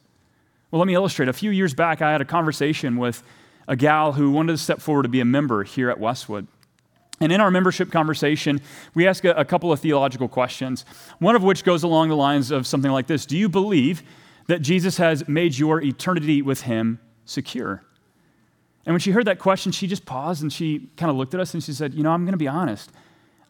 Well, 0.70 0.78
let 0.78 0.86
me 0.86 0.94
illustrate. 0.94 1.28
A 1.28 1.32
few 1.32 1.50
years 1.50 1.74
back, 1.74 2.00
I 2.00 2.12
had 2.12 2.20
a 2.20 2.24
conversation 2.24 2.96
with 2.96 3.24
a 3.66 3.74
gal 3.74 4.12
who 4.12 4.30
wanted 4.30 4.52
to 4.52 4.58
step 4.58 4.80
forward 4.80 5.02
to 5.02 5.08
be 5.08 5.20
a 5.20 5.24
member 5.24 5.64
here 5.64 5.90
at 5.90 5.98
Westwood. 5.98 6.46
And 7.20 7.32
in 7.32 7.40
our 7.40 7.50
membership 7.50 7.90
conversation, 7.90 8.60
we 8.94 9.06
ask 9.06 9.24
a, 9.24 9.32
a 9.32 9.44
couple 9.44 9.72
of 9.72 9.80
theological 9.80 10.28
questions, 10.28 10.84
one 11.18 11.34
of 11.34 11.42
which 11.42 11.64
goes 11.64 11.82
along 11.82 12.08
the 12.08 12.16
lines 12.16 12.50
of 12.50 12.66
something 12.66 12.90
like 12.90 13.06
this 13.06 13.26
Do 13.26 13.36
you 13.36 13.48
believe 13.48 14.02
that 14.46 14.60
Jesus 14.60 14.96
has 14.98 15.26
made 15.28 15.58
your 15.58 15.82
eternity 15.82 16.42
with 16.42 16.62
him 16.62 17.00
secure? 17.24 17.82
And 18.86 18.94
when 18.94 19.00
she 19.00 19.10
heard 19.10 19.26
that 19.26 19.38
question, 19.38 19.72
she 19.72 19.86
just 19.86 20.06
paused 20.06 20.42
and 20.42 20.52
she 20.52 20.88
kind 20.96 21.10
of 21.10 21.16
looked 21.16 21.34
at 21.34 21.40
us 21.40 21.52
and 21.54 21.62
she 21.62 21.72
said, 21.72 21.92
You 21.92 22.02
know, 22.02 22.10
I'm 22.10 22.24
going 22.24 22.32
to 22.32 22.38
be 22.38 22.48
honest. 22.48 22.90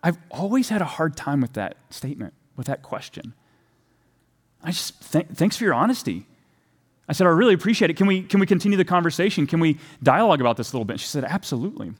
I've 0.02 0.18
always 0.30 0.68
had 0.68 0.80
a 0.80 0.86
hard 0.86 1.16
time 1.16 1.40
with 1.40 1.52
that 1.54 1.76
statement, 1.90 2.34
with 2.56 2.66
that 2.66 2.82
question. 2.82 3.34
I 4.62 4.70
just, 4.70 5.12
th- 5.12 5.26
thanks 5.34 5.56
for 5.56 5.64
your 5.64 5.74
honesty. 5.74 6.26
I 7.08 7.12
said, 7.12 7.26
I 7.26 7.30
really 7.30 7.54
appreciate 7.54 7.90
it. 7.90 7.96
Can 7.96 8.06
we, 8.06 8.22
can 8.22 8.40
we 8.40 8.46
continue 8.46 8.76
the 8.76 8.84
conversation? 8.84 9.46
Can 9.46 9.60
we 9.60 9.78
dialogue 10.02 10.40
about 10.40 10.56
this 10.56 10.72
a 10.72 10.76
little 10.76 10.84
bit? 10.84 11.00
She 11.00 11.06
said, 11.06 11.24
Absolutely. 11.24 11.92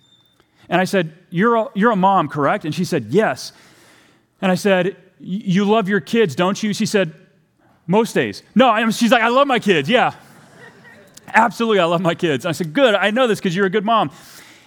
And 0.68 0.80
I 0.80 0.84
said, 0.84 1.12
You're 1.30 1.56
a, 1.56 1.68
you're 1.74 1.90
a 1.90 1.96
mom, 1.96 2.28
correct? 2.28 2.64
And 2.64 2.74
she 2.74 2.84
said, 2.84 3.06
Yes. 3.06 3.52
And 4.40 4.52
I 4.52 4.54
said, 4.54 4.96
You 5.18 5.64
love 5.64 5.88
your 5.88 6.00
kids, 6.00 6.34
don't 6.34 6.62
you? 6.62 6.72
She 6.72 6.86
said, 6.86 7.14
most 7.88 8.12
days. 8.12 8.42
No, 8.54 8.90
she's 8.90 9.10
like, 9.10 9.22
I 9.22 9.28
love 9.28 9.48
my 9.48 9.58
kids. 9.58 9.88
Yeah. 9.88 10.14
Absolutely, 11.28 11.80
I 11.80 11.86
love 11.86 12.02
my 12.02 12.14
kids. 12.14 12.46
I 12.46 12.52
said, 12.52 12.72
Good, 12.72 12.94
I 12.94 13.10
know 13.10 13.26
this 13.26 13.40
because 13.40 13.56
you're 13.56 13.66
a 13.66 13.70
good 13.70 13.84
mom. 13.84 14.12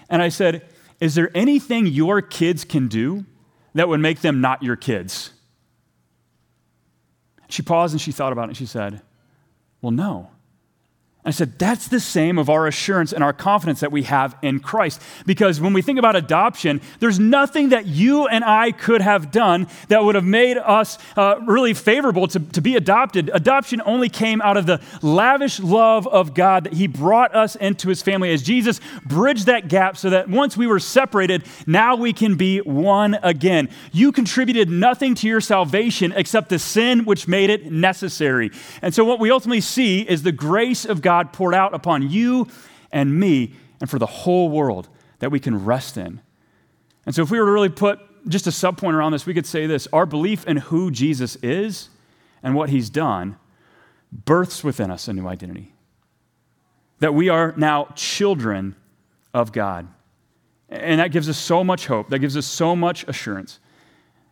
And 0.10 0.22
I 0.22 0.30
said, 0.30 0.68
Is 1.00 1.16
there 1.16 1.30
anything 1.36 1.86
your 1.88 2.22
kids 2.22 2.66
can 2.66 2.88
do 2.88 3.26
that 3.76 3.88
would 3.88 4.00
make 4.00 4.22
them 4.22 4.42
not 4.42 4.64
your 4.64 4.76
kids? 4.76 5.32
She 7.48 7.62
paused 7.62 7.94
and 7.94 8.02
she 8.02 8.12
thought 8.12 8.32
about 8.34 8.46
it 8.46 8.50
and 8.50 8.58
she 8.58 8.66
said, 8.66 9.02
Well, 9.82 9.92
no. 9.92 10.32
I 11.24 11.30
said, 11.30 11.60
that's 11.60 11.88
the 11.88 12.00
same 12.00 12.40
of 12.40 12.50
our 12.50 12.66
assurance 12.66 13.14
and 13.14 13.24
our 13.24 13.32
confidence 13.32 13.82
that 13.82 13.92
we 13.92 14.04
have 14.04 14.36
in 14.42 14.60
Christ. 14.60 15.00
Because 15.28 15.62
when 15.62 15.72
we 15.72 15.84
think 15.84 16.00
about 16.00 16.16
adoption, 16.16 16.82
there's 17.00 17.20
nothing 17.20 17.70
that 17.70 17.86
you 17.86 18.26
and 18.26 18.44
I 18.44 18.72
could 18.72 19.02
have 19.02 19.30
done 19.30 19.68
that 19.90 20.04
would 20.04 20.16
have 20.16 20.26
made 20.26 20.58
us 20.58 20.98
uh, 21.16 21.36
really 21.46 21.76
favorable 21.76 22.28
to, 22.30 22.40
to 22.40 22.60
be 22.62 22.76
adopted. 22.76 23.30
Adoption 23.36 23.84
only 23.86 24.10
came 24.10 24.42
out 24.42 24.58
of 24.58 24.66
the 24.66 24.82
lavish 25.04 25.60
love 25.60 26.08
of 26.08 26.34
God 26.34 26.64
that 26.64 26.74
He 26.74 26.88
brought 26.88 27.36
us 27.36 27.56
into 27.56 27.90
His 27.90 28.02
family 28.02 28.34
as 28.34 28.42
Jesus 28.42 28.80
bridged 29.06 29.46
that 29.46 29.68
gap 29.68 29.98
so 29.98 30.10
that 30.10 30.28
once 30.28 30.58
we 30.58 30.66
were 30.66 30.80
separated, 30.80 31.44
now 31.68 31.96
we 31.96 32.14
can 32.14 32.36
be 32.36 32.62
one 32.62 33.20
again. 33.22 33.70
You 33.92 34.12
contributed 34.12 34.72
nothing 34.72 35.14
to 35.16 35.28
your 35.28 35.42
salvation 35.42 36.14
except 36.16 36.50
the 36.50 36.58
sin 36.58 37.06
which 37.06 37.28
made 37.28 37.52
it 37.52 37.72
necessary. 37.72 38.50
And 38.82 38.92
so 38.92 39.06
what 39.06 39.20
we 39.20 39.30
ultimately 39.30 39.62
see 39.62 40.02
is 40.02 40.24
the 40.24 40.32
grace 40.32 40.84
of 40.84 41.04
God 41.04 41.11
God 41.12 41.34
poured 41.34 41.54
out 41.54 41.74
upon 41.74 42.10
you 42.10 42.48
and 42.90 43.20
me 43.20 43.54
and 43.82 43.90
for 43.90 44.00
the 44.00 44.06
whole 44.06 44.48
world 44.48 44.88
that 45.20 45.30
we 45.30 45.42
can 45.42 45.66
rest 45.66 45.98
in. 45.98 46.22
And 47.06 47.14
so, 47.14 47.22
if 47.22 47.30
we 47.30 47.38
were 47.38 47.48
to 47.48 47.52
really 47.52 47.68
put 47.68 48.00
just 48.30 48.48
a 48.48 48.50
subpoint 48.50 48.94
around 48.94 49.12
this, 49.12 49.26
we 49.26 49.34
could 49.34 49.46
say 49.46 49.68
this 49.68 49.88
our 49.92 50.06
belief 50.06 50.48
in 50.48 50.56
who 50.56 50.90
Jesus 50.90 51.36
is 51.44 51.90
and 52.42 52.56
what 52.56 52.70
he's 52.70 52.90
done 52.90 53.36
births 54.10 54.64
within 54.64 54.90
us 54.90 55.10
a 55.10 55.14
new 55.14 55.28
identity. 55.28 55.74
That 57.00 57.14
we 57.14 57.28
are 57.28 57.54
now 57.58 57.90
children 57.96 58.78
of 59.34 59.52
God. 59.52 59.90
And 60.70 61.02
that 61.02 61.12
gives 61.12 61.28
us 61.28 61.38
so 61.38 61.62
much 61.62 61.88
hope, 61.88 62.08
that 62.10 62.20
gives 62.20 62.38
us 62.38 62.46
so 62.46 62.74
much 62.74 63.04
assurance. 63.10 63.60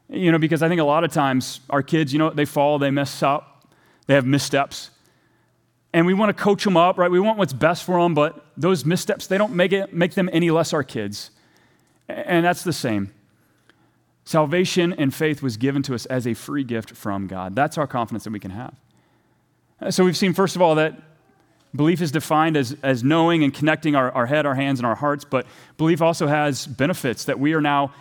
You 0.07 0.31
know, 0.31 0.39
because 0.39 0.63
I 0.63 0.69
think 0.69 0.79
a 0.79 0.85
lot 0.85 1.03
of 1.03 1.11
times 1.11 1.59
our 1.69 1.83
kids, 1.83 2.13
you 2.13 2.19
know, 2.19 2.29
they 2.29 2.45
fall, 2.45 2.79
they 2.79 2.89
mess 2.89 3.21
up, 3.21 3.67
they 4.07 4.13
have 4.13 4.25
missteps 4.25 4.91
and 5.93 6.05
we 6.05 6.13
want 6.13 6.35
to 6.35 6.43
coach 6.43 6.63
them 6.63 6.77
up, 6.77 6.97
right? 6.97 7.09
We 7.09 7.19
want 7.19 7.37
what's 7.37 7.53
best 7.53 7.83
for 7.83 8.01
them, 8.01 8.13
but 8.13 8.45
those 8.55 8.85
missteps, 8.85 9.27
they 9.27 9.37
don't 9.37 9.53
make, 9.53 9.71
it, 9.71 9.93
make 9.93 10.13
them 10.13 10.29
any 10.31 10.51
less 10.51 10.73
our 10.73 10.83
kids. 10.83 11.31
And 12.07 12.45
that's 12.45 12.63
the 12.63 12.73
same. 12.73 13.11
Salvation 14.23 14.93
and 14.93 15.13
faith 15.13 15.41
was 15.41 15.57
given 15.57 15.81
to 15.83 15.95
us 15.95 16.05
as 16.05 16.27
a 16.27 16.35
free 16.35 16.63
gift 16.63 16.91
from 16.91 17.25
God. 17.25 17.55
That's 17.55 17.77
our 17.77 17.87
confidence 17.87 18.25
that 18.25 18.33
we 18.33 18.39
can 18.39 18.51
have. 18.51 18.75
Uh, 19.81 19.89
so 19.89 20.03
we've 20.03 20.17
seen, 20.17 20.33
first 20.33 20.55
of 20.55 20.61
all, 20.61 20.75
that 20.75 21.01
belief 21.75 22.01
is 22.01 22.11
defined 22.11 22.55
as, 22.55 22.75
as 22.83 23.03
knowing 23.03 23.43
and 23.43 23.53
connecting 23.53 23.95
our, 23.95 24.11
our 24.11 24.25
head, 24.27 24.45
our 24.45 24.55
hands, 24.55 24.79
and 24.79 24.85
our 24.85 24.95
hearts, 24.95 25.25
but 25.25 25.47
belief 25.77 26.01
also 26.01 26.27
has 26.27 26.67
benefits 26.67 27.25
that 27.25 27.39
we 27.39 27.53
are 27.53 27.61
now 27.61 27.91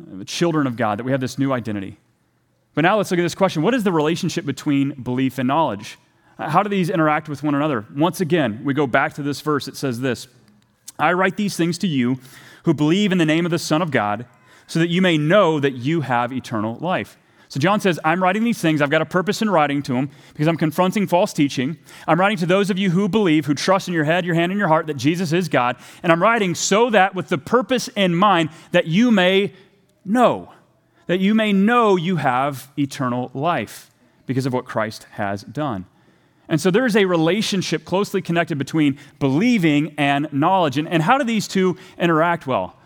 uh, 0.00 0.24
children 0.24 0.66
of 0.66 0.76
God, 0.76 0.98
that 0.98 1.04
we 1.04 1.12
have 1.12 1.20
this 1.20 1.38
new 1.38 1.52
identity. 1.52 1.98
But 2.74 2.82
now 2.82 2.98
let's 2.98 3.10
look 3.10 3.18
at 3.18 3.22
this 3.22 3.34
question 3.34 3.62
what 3.62 3.74
is 3.74 3.84
the 3.84 3.92
relationship 3.92 4.44
between 4.44 4.92
belief 4.92 5.38
and 5.38 5.48
knowledge? 5.48 5.98
How 6.38 6.62
do 6.62 6.68
these 6.68 6.90
interact 6.90 7.28
with 7.28 7.42
one 7.42 7.54
another? 7.54 7.86
Once 7.94 8.20
again, 8.20 8.60
we 8.64 8.74
go 8.74 8.86
back 8.86 9.14
to 9.14 9.22
this 9.22 9.40
verse. 9.40 9.68
It 9.68 9.76
says 9.76 10.00
this 10.00 10.28
I 10.98 11.12
write 11.12 11.36
these 11.36 11.56
things 11.56 11.78
to 11.78 11.86
you 11.86 12.18
who 12.64 12.74
believe 12.74 13.12
in 13.12 13.18
the 13.18 13.24
name 13.24 13.44
of 13.44 13.50
the 13.50 13.58
Son 13.58 13.80
of 13.80 13.90
God, 13.90 14.26
so 14.66 14.78
that 14.78 14.88
you 14.88 15.00
may 15.00 15.16
know 15.16 15.60
that 15.60 15.74
you 15.74 16.02
have 16.02 16.32
eternal 16.32 16.76
life. 16.80 17.16
So 17.48 17.60
John 17.60 17.80
says, 17.80 18.00
I'm 18.04 18.20
writing 18.20 18.42
these 18.42 18.60
things. 18.60 18.82
I've 18.82 18.90
got 18.90 19.02
a 19.02 19.06
purpose 19.06 19.40
in 19.40 19.48
writing 19.48 19.80
to 19.82 19.92
them 19.92 20.10
because 20.32 20.48
I'm 20.48 20.56
confronting 20.56 21.06
false 21.06 21.32
teaching. 21.32 21.78
I'm 22.08 22.18
writing 22.18 22.38
to 22.38 22.46
those 22.46 22.70
of 22.70 22.78
you 22.78 22.90
who 22.90 23.08
believe, 23.08 23.46
who 23.46 23.54
trust 23.54 23.86
in 23.86 23.94
your 23.94 24.04
head, 24.04 24.24
your 24.24 24.34
hand, 24.34 24.50
and 24.50 24.58
your 24.58 24.66
heart 24.68 24.88
that 24.88 24.96
Jesus 24.96 25.32
is 25.32 25.48
God. 25.48 25.76
And 26.02 26.10
I'm 26.10 26.20
writing 26.20 26.56
so 26.56 26.90
that 26.90 27.14
with 27.14 27.28
the 27.28 27.38
purpose 27.38 27.88
in 27.88 28.16
mind 28.16 28.50
that 28.72 28.86
you 28.86 29.12
may 29.12 29.52
know, 30.04 30.52
that 31.06 31.20
you 31.20 31.34
may 31.34 31.52
know 31.52 31.94
you 31.94 32.16
have 32.16 32.68
eternal 32.76 33.30
life 33.32 33.92
because 34.26 34.44
of 34.44 34.52
what 34.52 34.64
Christ 34.64 35.06
has 35.12 35.42
done. 35.42 35.86
And 36.48 36.60
so 36.60 36.70
there 36.70 36.86
is 36.86 36.96
a 36.96 37.04
relationship 37.04 37.84
closely 37.84 38.22
connected 38.22 38.58
between 38.58 38.98
believing 39.18 39.94
and 39.98 40.28
knowledge. 40.32 40.78
And, 40.78 40.88
and 40.88 41.02
how 41.02 41.18
do 41.18 41.24
these 41.24 41.48
two 41.48 41.76
interact 41.98 42.46
well? 42.46 42.76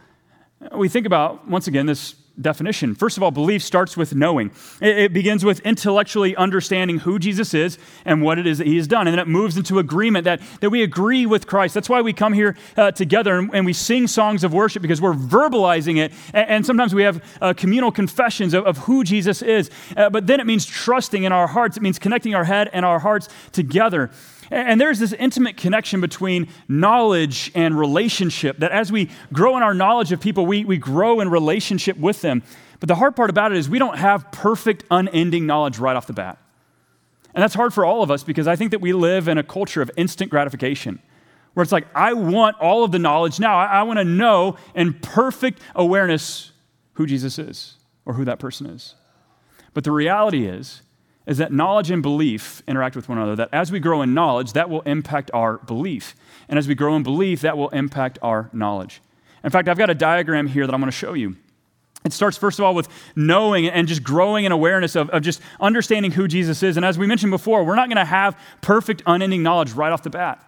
We 0.74 0.88
think 0.88 1.06
about, 1.06 1.48
once 1.48 1.66
again, 1.66 1.86
this 1.86 2.14
definition. 2.40 2.94
First 2.94 3.16
of 3.16 3.22
all, 3.22 3.30
belief 3.30 3.62
starts 3.62 3.96
with 3.96 4.14
knowing. 4.14 4.50
It, 4.80 5.12
begins 5.12 5.44
with 5.44 5.60
intellectually 5.60 6.36
understanding 6.36 7.00
who 7.00 7.18
Jesus 7.18 7.52
is 7.52 7.78
and 8.04 8.22
what 8.22 8.38
it 8.38 8.46
is 8.46 8.58
that 8.58 8.66
he 8.66 8.76
has 8.76 8.86
done. 8.86 9.06
And 9.06 9.14
then 9.14 9.18
it 9.18 9.28
moves 9.28 9.56
into 9.56 9.78
agreement 9.78 10.24
that, 10.24 10.40
that 10.60 10.70
we 10.70 10.82
agree 10.82 11.26
with 11.26 11.46
Christ. 11.46 11.74
That's 11.74 11.88
why 11.88 12.00
we 12.00 12.12
come 12.12 12.32
here 12.32 12.56
uh, 12.76 12.92
together 12.92 13.38
and, 13.38 13.50
and, 13.54 13.66
we 13.66 13.72
sing 13.72 14.06
songs 14.06 14.44
of 14.44 14.52
worship 14.52 14.82
because 14.82 15.00
we're 15.00 15.14
verbalizing 15.14 15.98
it. 15.98 16.12
And, 16.32 16.48
and 16.48 16.66
sometimes 16.66 16.94
we 16.94 17.02
have 17.02 17.22
uh, 17.40 17.52
communal 17.54 17.92
confessions 17.92 18.54
of, 18.54 18.64
of, 18.66 18.78
who 18.78 19.04
Jesus 19.04 19.42
is. 19.42 19.70
Uh, 19.96 20.10
but 20.10 20.26
then 20.26 20.40
it 20.40 20.46
means 20.46 20.64
trusting 20.64 21.24
in 21.24 21.32
our 21.32 21.46
hearts, 21.46 21.76
it 21.76 21.82
means 21.82 21.98
connecting 21.98 22.34
our 22.34 22.44
head 22.44 22.70
and 22.72 22.84
our 22.84 23.00
hearts 23.00 23.28
together. 23.52 24.10
And 24.50 24.80
there's 24.80 24.98
this 24.98 25.12
intimate 25.12 25.56
connection 25.56 26.00
between 26.00 26.48
knowledge 26.68 27.52
and 27.54 27.78
relationship 27.78 28.58
that 28.58 28.72
as 28.72 28.90
we 28.90 29.08
grow 29.32 29.56
in 29.56 29.62
our 29.62 29.74
knowledge 29.74 30.10
of 30.10 30.20
people, 30.20 30.44
we, 30.44 30.64
we 30.64 30.76
grow 30.76 31.20
in 31.20 31.30
relationship 31.30 31.96
with 31.96 32.20
them. 32.20 32.42
But 32.80 32.88
the 32.88 32.96
hard 32.96 33.14
part 33.14 33.30
about 33.30 33.52
it 33.52 33.58
is 33.58 33.68
we 33.68 33.78
don't 33.78 33.98
have 33.98 34.32
perfect, 34.32 34.84
unending 34.90 35.46
knowledge 35.46 35.78
right 35.78 35.94
off 35.94 36.08
the 36.08 36.12
bat. 36.12 36.38
And 37.32 37.42
that's 37.42 37.54
hard 37.54 37.72
for 37.72 37.84
all 37.84 38.02
of 38.02 38.10
us 38.10 38.24
because 38.24 38.48
I 38.48 38.56
think 38.56 38.72
that 38.72 38.80
we 38.80 38.92
live 38.92 39.28
in 39.28 39.38
a 39.38 39.44
culture 39.44 39.82
of 39.82 39.90
instant 39.96 40.30
gratification 40.30 41.00
where 41.54 41.62
it's 41.62 41.72
like, 41.72 41.86
I 41.94 42.12
want 42.12 42.56
all 42.60 42.82
of 42.82 42.90
the 42.90 42.98
knowledge 42.98 43.38
now. 43.38 43.56
I, 43.56 43.66
I 43.66 43.82
want 43.84 43.98
to 43.98 44.04
know 44.04 44.56
in 44.74 44.94
perfect 44.94 45.60
awareness 45.74 46.50
who 46.94 47.06
Jesus 47.06 47.38
is 47.38 47.74
or 48.04 48.14
who 48.14 48.24
that 48.24 48.38
person 48.38 48.66
is. 48.66 48.94
But 49.74 49.84
the 49.84 49.92
reality 49.92 50.46
is, 50.46 50.82
is 51.30 51.38
that 51.38 51.52
knowledge 51.52 51.92
and 51.92 52.02
belief 52.02 52.60
interact 52.66 52.96
with 52.96 53.08
one 53.08 53.16
another. 53.16 53.36
That 53.36 53.50
as 53.52 53.70
we 53.70 53.78
grow 53.78 54.02
in 54.02 54.12
knowledge, 54.14 54.52
that 54.54 54.68
will 54.68 54.80
impact 54.80 55.30
our 55.32 55.58
belief. 55.58 56.16
And 56.48 56.58
as 56.58 56.66
we 56.66 56.74
grow 56.74 56.96
in 56.96 57.04
belief, 57.04 57.42
that 57.42 57.56
will 57.56 57.68
impact 57.68 58.18
our 58.20 58.50
knowledge. 58.52 59.00
In 59.44 59.50
fact, 59.50 59.68
I've 59.68 59.78
got 59.78 59.90
a 59.90 59.94
diagram 59.94 60.48
here 60.48 60.66
that 60.66 60.74
I'm 60.74 60.80
going 60.80 60.90
to 60.90 60.96
show 60.96 61.12
you. 61.12 61.36
It 62.04 62.12
starts, 62.12 62.36
first 62.36 62.58
of 62.58 62.64
all, 62.64 62.74
with 62.74 62.88
knowing 63.14 63.68
and 63.68 63.86
just 63.86 64.02
growing 64.02 64.44
in 64.44 64.50
awareness 64.50 64.96
of, 64.96 65.08
of 65.10 65.22
just 65.22 65.40
understanding 65.60 66.10
who 66.10 66.26
Jesus 66.26 66.64
is. 66.64 66.76
And 66.76 66.84
as 66.84 66.98
we 66.98 67.06
mentioned 67.06 67.30
before, 67.30 67.62
we're 67.62 67.76
not 67.76 67.88
going 67.88 67.98
to 67.98 68.04
have 68.04 68.36
perfect, 68.60 69.04
unending 69.06 69.44
knowledge 69.44 69.70
right 69.70 69.92
off 69.92 70.02
the 70.02 70.10
bat. 70.10 70.44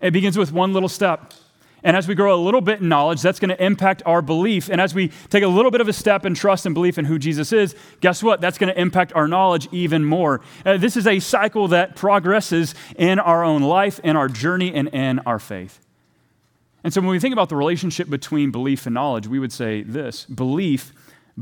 It 0.00 0.12
begins 0.12 0.38
with 0.38 0.52
one 0.52 0.72
little 0.72 0.88
step. 0.88 1.34
And 1.84 1.98
as 1.98 2.08
we 2.08 2.14
grow 2.14 2.34
a 2.34 2.40
little 2.42 2.62
bit 2.62 2.80
in 2.80 2.88
knowledge, 2.88 3.20
that's 3.20 3.38
going 3.38 3.50
to 3.50 3.62
impact 3.62 4.02
our 4.06 4.22
belief. 4.22 4.70
And 4.70 4.80
as 4.80 4.94
we 4.94 5.08
take 5.28 5.42
a 5.42 5.48
little 5.48 5.70
bit 5.70 5.82
of 5.82 5.88
a 5.88 5.92
step 5.92 6.24
in 6.24 6.32
trust 6.32 6.64
and 6.64 6.74
belief 6.74 6.96
in 6.96 7.04
who 7.04 7.18
Jesus 7.18 7.52
is, 7.52 7.76
guess 8.00 8.22
what? 8.22 8.40
That's 8.40 8.56
going 8.56 8.72
to 8.72 8.80
impact 8.80 9.12
our 9.14 9.28
knowledge 9.28 9.68
even 9.70 10.02
more. 10.02 10.40
Uh, 10.64 10.78
this 10.78 10.96
is 10.96 11.06
a 11.06 11.20
cycle 11.20 11.68
that 11.68 11.94
progresses 11.94 12.74
in 12.96 13.18
our 13.18 13.44
own 13.44 13.60
life, 13.62 14.00
in 14.02 14.16
our 14.16 14.28
journey, 14.28 14.74
and 14.74 14.88
in 14.88 15.18
our 15.20 15.38
faith. 15.38 15.78
And 16.82 16.92
so 16.92 17.02
when 17.02 17.10
we 17.10 17.20
think 17.20 17.34
about 17.34 17.50
the 17.50 17.56
relationship 17.56 18.08
between 18.08 18.50
belief 18.50 18.86
and 18.86 18.94
knowledge, 18.94 19.26
we 19.26 19.38
would 19.38 19.52
say 19.52 19.82
this 19.82 20.24
belief 20.24 20.92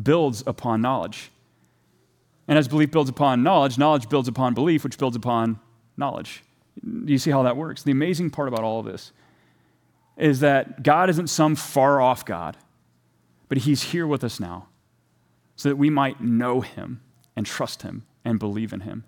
builds 0.01 0.43
upon 0.45 0.83
knowledge. 0.83 1.31
And 2.49 2.59
as 2.59 2.67
belief 2.67 2.91
builds 2.91 3.09
upon 3.09 3.45
knowledge, 3.45 3.79
knowledge 3.79 4.09
builds 4.09 4.27
upon 4.27 4.55
belief, 4.55 4.83
which 4.83 4.99
builds 4.99 5.17
upon 5.17 5.61
knowledge. 5.97 6.43
Do 6.83 7.13
you 7.13 7.19
see 7.19 7.31
how 7.31 7.45
that 7.45 7.57
works? 7.57 7.85
The 7.85 7.93
amazing 7.93 8.31
part 8.31 8.49
about 8.49 8.65
all 8.65 8.81
of 8.81 8.87
this 8.87 9.13
is 10.17 10.41
that 10.41 10.83
God 10.83 11.11
isn't 11.11 11.29
some 11.29 11.57
far 11.57 12.01
off 12.01 12.25
God, 12.25 12.57
but 13.49 13.59
He's 13.59 13.83
here 13.83 14.07
with 14.07 14.25
us 14.25 14.39
now 14.39 14.69
so 15.57 15.69
that 15.69 15.77
we 15.77 15.91
might 15.91 16.21
know 16.21 16.61
Him 16.61 17.01
and 17.37 17.47
trust 17.47 17.83
Him 17.83 18.05
and 18.25 18.39
believe 18.39 18.73
in 18.73 18.81
Him, 18.81 19.05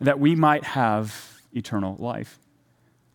that 0.00 0.18
we 0.18 0.34
might 0.34 0.64
have 0.64 1.40
eternal 1.52 1.96
life. 1.98 2.38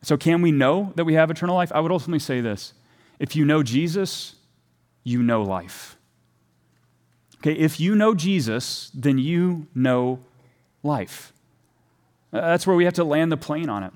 So, 0.02 0.18
can 0.18 0.42
we 0.42 0.52
know 0.52 0.94
that 0.96 1.06
we 1.06 1.16
have 1.16 1.32
eternal 1.32 1.56
life? 1.56 1.72
I 1.74 1.80
would 1.80 1.92
ultimately 1.92 2.20
say 2.20 2.42
this 2.42 2.74
if 3.20 3.36
you 3.36 3.46
know 3.46 3.64
Jesus, 3.64 4.36
you 5.04 5.24
know 5.24 5.42
life. 5.42 5.98
Okay, 7.38 7.54
if 7.54 7.80
you 7.80 7.96
know 7.96 8.16
Jesus, 8.16 8.92
then 8.94 9.18
you 9.18 9.68
know 9.76 10.20
life. 10.84 11.32
Uh, 12.34 12.42
that's 12.42 12.66
where 12.66 12.76
we 12.76 12.86
have 12.86 12.94
to 12.96 13.04
land 13.04 13.32
the 13.32 13.38
plane 13.38 13.70
on 13.70 13.84
it. 13.84 13.94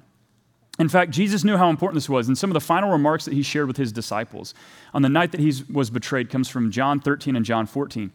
In 0.80 0.88
fact, 0.88 1.12
Jesus 1.12 1.44
knew 1.44 1.58
how 1.58 1.70
important 1.70 1.96
this 1.96 2.08
was, 2.08 2.30
and 2.30 2.38
some 2.38 2.50
of 2.50 2.54
the 2.54 2.62
final 2.62 2.90
remarks 2.90 3.26
that 3.26 3.34
he 3.34 3.44
shared 3.44 3.68
with 3.68 3.76
his 3.76 3.92
disciples 3.92 4.54
on 4.94 5.02
the 5.02 5.10
night 5.10 5.32
that 5.34 5.42
he 5.42 5.54
was 5.72 5.90
betrayed 5.90 6.30
comes 6.30 6.48
from 6.48 6.72
John 6.72 7.02
13 7.02 7.36
and 7.36 7.46
John 7.46 7.66
14. 7.66 8.12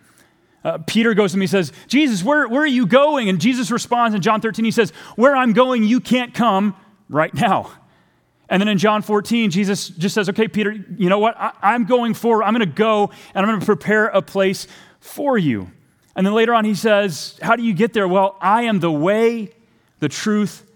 Uh, 0.64 0.78
Peter 0.86 1.12
goes 1.12 1.32
to 1.32 1.36
him, 1.36 1.42
he 1.42 1.46
says, 1.46 1.72
Jesus, 1.88 2.24
where, 2.24 2.48
where 2.48 2.62
are 2.62 2.66
you 2.66 2.86
going? 2.86 3.28
And 3.28 3.38
Jesus 3.38 3.70
responds 3.70 4.14
in 4.14 4.22
John 4.22 4.40
13, 4.40 4.64
he 4.64 4.70
says, 4.70 4.90
Where 5.14 5.36
I'm 5.36 5.52
going, 5.52 5.84
you 5.84 6.00
can't 6.00 6.32
come 6.32 6.74
right 7.10 7.34
now. 7.34 7.70
And 8.48 8.62
then 8.62 8.68
in 8.68 8.78
John 8.78 9.02
14, 9.02 9.50
Jesus 9.50 9.88
just 9.88 10.14
says, 10.14 10.30
Okay, 10.30 10.48
Peter, 10.48 10.72
you 10.72 11.10
know 11.10 11.18
what? 11.18 11.34
I, 11.38 11.74
am 11.74 11.84
going 11.84 12.14
forward. 12.14 12.44
I'm 12.44 12.54
going 12.54 12.66
to 12.66 12.74
go 12.74 13.10
and 13.34 13.44
I'm 13.44 13.50
going 13.50 13.60
to 13.60 13.66
prepare 13.66 14.06
a 14.06 14.22
place 14.22 14.66
for 15.00 15.36
you. 15.36 15.70
And 16.16 16.26
then 16.26 16.32
later 16.32 16.54
on, 16.54 16.64
he 16.64 16.74
says, 16.74 17.38
How 17.42 17.56
do 17.56 17.62
you 17.62 17.74
get 17.74 17.92
there? 17.92 18.08
Well, 18.08 18.38
I 18.40 18.62
am 18.62 18.80
the 18.80 18.90
way, 18.90 19.50
the 19.98 20.08
truth, 20.08 20.70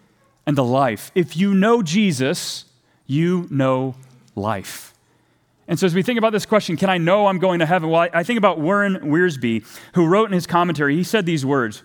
and 0.49 0.57
the 0.57 0.65
life. 0.65 1.13
If 1.15 1.37
you 1.37 1.53
know 1.53 1.83
Jesus, 1.83 2.65
you 3.07 3.47
know 3.51 3.95
life. 4.35 4.95
And 5.69 5.79
so, 5.79 5.85
as 5.85 5.95
we 5.95 6.03
think 6.03 6.19
about 6.19 6.33
this 6.33 6.47
question, 6.47 6.79
can 6.79 6.89
I 6.89 6.97
know 6.97 7.27
I'm 7.27 7.39
going 7.39 7.59
to 7.59 7.67
heaven? 7.67 7.91
Well, 7.91 8.09
I, 8.15 8.23
think 8.23 8.39
about 8.39 8.59
Warren 8.59 8.97
Wiersbe, 8.97 9.63
who 9.93 10.07
wrote 10.07 10.25
in 10.25 10.33
his 10.33 10.47
commentary, 10.47 10.97
he 10.97 11.05
said 11.05 11.27
these 11.27 11.45
words 11.45 11.83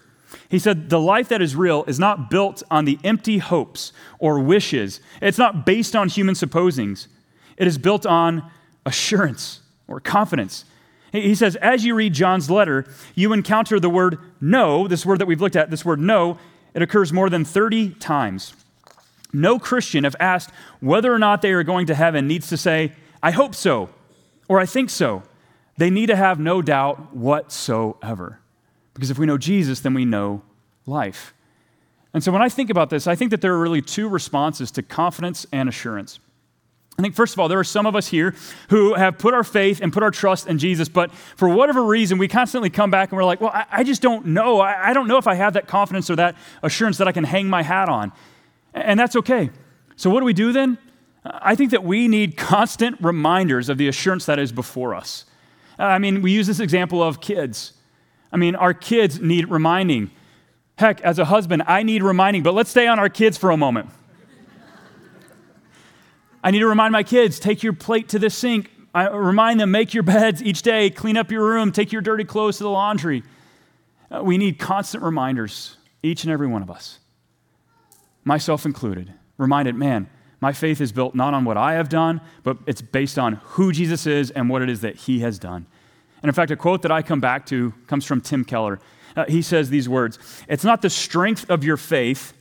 He 0.48 0.60
said, 0.60 0.90
The 0.90 1.00
life 1.00 1.28
that 1.28 1.42
is 1.42 1.58
real 1.58 1.84
is 1.88 2.00
not 2.00 2.30
built 2.30 2.64
on 2.72 2.86
the 2.86 2.98
empty 3.04 3.40
hopes 3.40 3.92
or 4.18 4.40
wishes. 4.40 5.02
It's 5.22 5.38
not 5.38 5.66
based 5.66 5.94
on 5.94 6.08
human 6.08 6.34
supposings. 6.34 7.10
It 7.58 7.68
is 7.68 7.78
built 7.78 8.06
on 8.06 8.50
assurance 8.86 9.60
or 9.90 10.00
confidence. 10.00 10.64
He 11.12 11.36
says, 11.36 11.56
as 11.58 11.86
you 11.86 11.94
read 11.94 12.14
John's 12.14 12.50
letter, 12.50 12.88
you 13.14 13.34
encounter 13.34 13.80
the 13.80 13.90
word 13.90 14.18
know, 14.42 14.88
this 14.88 15.06
word 15.06 15.20
that 15.20 15.28
we've 15.28 15.40
looked 15.40 15.56
at, 15.56 15.70
this 15.70 15.86
word 15.86 16.00
know, 16.00 16.40
it 16.74 16.82
occurs 16.82 17.14
more 17.14 17.30
than 17.30 17.46
30 17.46 17.92
times. 17.92 18.54
No 19.32 19.58
Christian, 19.58 20.06
if 20.06 20.16
asked 20.20 20.52
whether 20.80 21.14
or 21.14 21.20
not 21.20 21.42
they 21.42 21.52
are 21.52 21.64
going 21.64 21.88
to 21.88 21.96
heaven, 21.96 22.28
needs 22.28 22.48
to 22.50 22.58
say, 22.58 22.94
I 23.22 23.32
hope 23.32 23.56
so, 23.56 23.90
or 24.48 24.60
I 24.60 24.66
think 24.66 24.90
so. 24.90 25.24
They 25.78 25.90
need 25.90 26.08
to 26.08 26.16
have 26.16 26.40
no 26.40 26.62
doubt 26.62 27.16
whatsoever. 27.16 28.40
Because 28.94 29.10
if 29.10 29.18
we 29.18 29.26
know 29.26 29.38
Jesus, 29.38 29.80
then 29.80 29.94
we 29.94 30.06
know 30.06 30.44
life. 30.86 31.34
And 32.14 32.24
so 32.24 32.32
when 32.32 32.44
I 32.44 32.50
think 32.50 32.70
about 32.70 32.92
this, 32.92 33.08
I 33.08 33.16
think 33.16 33.32
that 33.32 33.42
there 33.42 33.54
are 33.54 33.60
really 33.60 33.82
two 33.82 34.08
responses 34.08 34.70
to 34.72 34.84
confidence 34.84 35.48
and 35.52 35.68
assurance. 35.68 36.20
I 36.98 37.02
think, 37.02 37.16
first 37.16 37.34
of 37.34 37.40
all, 37.40 37.48
there 37.48 37.60
are 37.60 37.64
some 37.64 37.88
of 37.88 37.96
us 37.96 38.08
here 38.08 38.36
who 38.70 38.94
have 38.94 39.18
put 39.18 39.34
our 39.34 39.44
faith 39.44 39.82
and 39.82 39.92
put 39.92 40.04
our 40.04 40.12
trust 40.12 40.46
in 40.46 40.60
Jesus, 40.60 40.90
but 40.90 41.12
for 41.12 41.50
whatever 41.50 41.84
reason, 41.84 42.20
we 42.20 42.28
constantly 42.28 42.70
come 42.70 42.92
back 42.92 43.10
and 43.10 43.18
we're 43.18 43.24
like, 43.24 43.42
well, 43.42 43.50
I, 43.52 43.66
I 43.72 43.84
just 43.84 44.02
don't 44.02 44.28
know. 44.28 44.60
I, 44.60 44.90
I 44.90 44.94
don't 44.94 45.08
know 45.08 45.18
if 45.18 45.26
I 45.26 45.34
have 45.34 45.54
that 45.54 45.68
confidence 45.68 46.12
or 46.12 46.16
that 46.18 46.36
assurance 46.62 47.00
that 47.00 47.08
I 47.08 47.12
can 47.12 47.24
hang 47.24 47.50
my 47.50 47.64
hat 47.64 47.90
on. 47.90 48.12
And 48.76 49.00
that's 49.00 49.16
okay. 49.16 49.50
So, 49.96 50.12
what 50.12 50.20
do 50.20 50.26
we 50.26 50.34
do 50.34 50.52
then? 50.52 50.78
I 51.26 51.56
think 51.56 51.72
that 51.72 51.84
we 51.84 52.08
need 52.08 52.38
constant 52.38 52.98
reminders 53.02 53.70
of 53.70 53.78
the 53.78 53.88
assurance 53.88 54.26
that 54.26 54.38
is 54.40 54.52
before 54.52 54.94
us. 54.94 55.26
Uh, 55.80 55.84
I 55.84 55.98
mean, 55.98 56.22
we 56.22 56.32
use 56.32 56.48
this 56.48 56.60
example 56.60 57.02
of 57.02 57.22
kids. 57.22 57.74
I 58.32 58.38
mean, 58.38 58.56
our 58.56 58.74
kids 58.74 59.20
need 59.20 59.50
reminding. 59.50 60.12
Heck, 60.78 61.02
as 61.02 61.20
a 61.20 61.26
husband, 61.26 61.64
I 61.66 61.84
need 61.84 62.04
reminding, 62.04 62.44
but 62.44 62.54
let's 62.54 62.70
stay 62.70 62.88
on 62.88 63.00
our 63.00 63.10
kids 63.10 63.38
for 63.38 63.52
a 63.52 63.58
moment. 63.58 63.90
I 66.44 66.52
need 66.52 66.60
to 66.60 66.68
remind 66.68 66.92
my 66.92 67.04
kids 67.04 67.40
take 67.40 67.64
your 67.64 67.74
plate 67.74 68.10
to 68.10 68.20
the 68.20 68.30
sink. 68.30 68.70
I 68.94 69.08
remind 69.08 69.60
them 69.60 69.72
make 69.72 69.94
your 69.94 70.04
beds 70.04 70.44
each 70.44 70.62
day, 70.62 70.90
clean 70.90 71.18
up 71.18 71.32
your 71.32 71.46
room, 71.48 71.72
take 71.72 71.92
your 71.92 72.02
dirty 72.02 72.26
clothes 72.26 72.58
to 72.58 72.64
the 72.64 72.70
laundry. 72.70 73.24
Uh, 74.12 74.22
we 74.22 74.38
need 74.38 74.60
constant 74.60 75.04
reminders, 75.04 75.78
each 76.04 76.24
and 76.24 76.32
every 76.32 76.46
one 76.46 76.62
of 76.62 76.70
us, 76.70 77.00
myself 78.24 78.66
included, 78.66 79.12
reminded, 79.38 79.74
man, 79.74 80.08
my 80.42 80.52
faith 80.52 80.82
is 80.82 80.92
built 80.92 81.16
not 81.16 81.34
on 81.34 81.46
what 81.46 81.56
I 81.56 81.74
have 81.74 81.88
done, 81.88 82.20
but 82.44 82.58
it's 82.68 82.82
based 82.82 83.18
on 83.18 83.36
who 83.44 83.72
Jesus 83.72 84.06
is 84.06 84.30
and 84.30 84.50
what 84.50 84.62
it 84.62 84.70
is 84.70 84.82
that 84.82 84.98
he 84.98 85.22
has 85.22 85.40
done. 85.40 85.66
And 86.22 86.30
in 86.30 86.34
fact, 86.34 86.52
a 86.52 86.58
quote 86.58 86.82
that 86.82 86.92
I 86.92 87.02
come 87.02 87.22
back 87.22 87.46
to 87.48 87.74
comes 87.88 88.06
from 88.06 88.20
Tim 88.20 88.44
Keller. 88.44 88.80
Uh, 89.16 89.26
he 89.28 89.42
says 89.42 89.70
these 89.70 89.88
words 89.88 90.20
It's 90.50 90.66
not 90.66 90.82
the 90.82 90.90
strength 90.90 91.50
of 91.50 91.64
your 91.64 91.78
faith, 91.78 92.34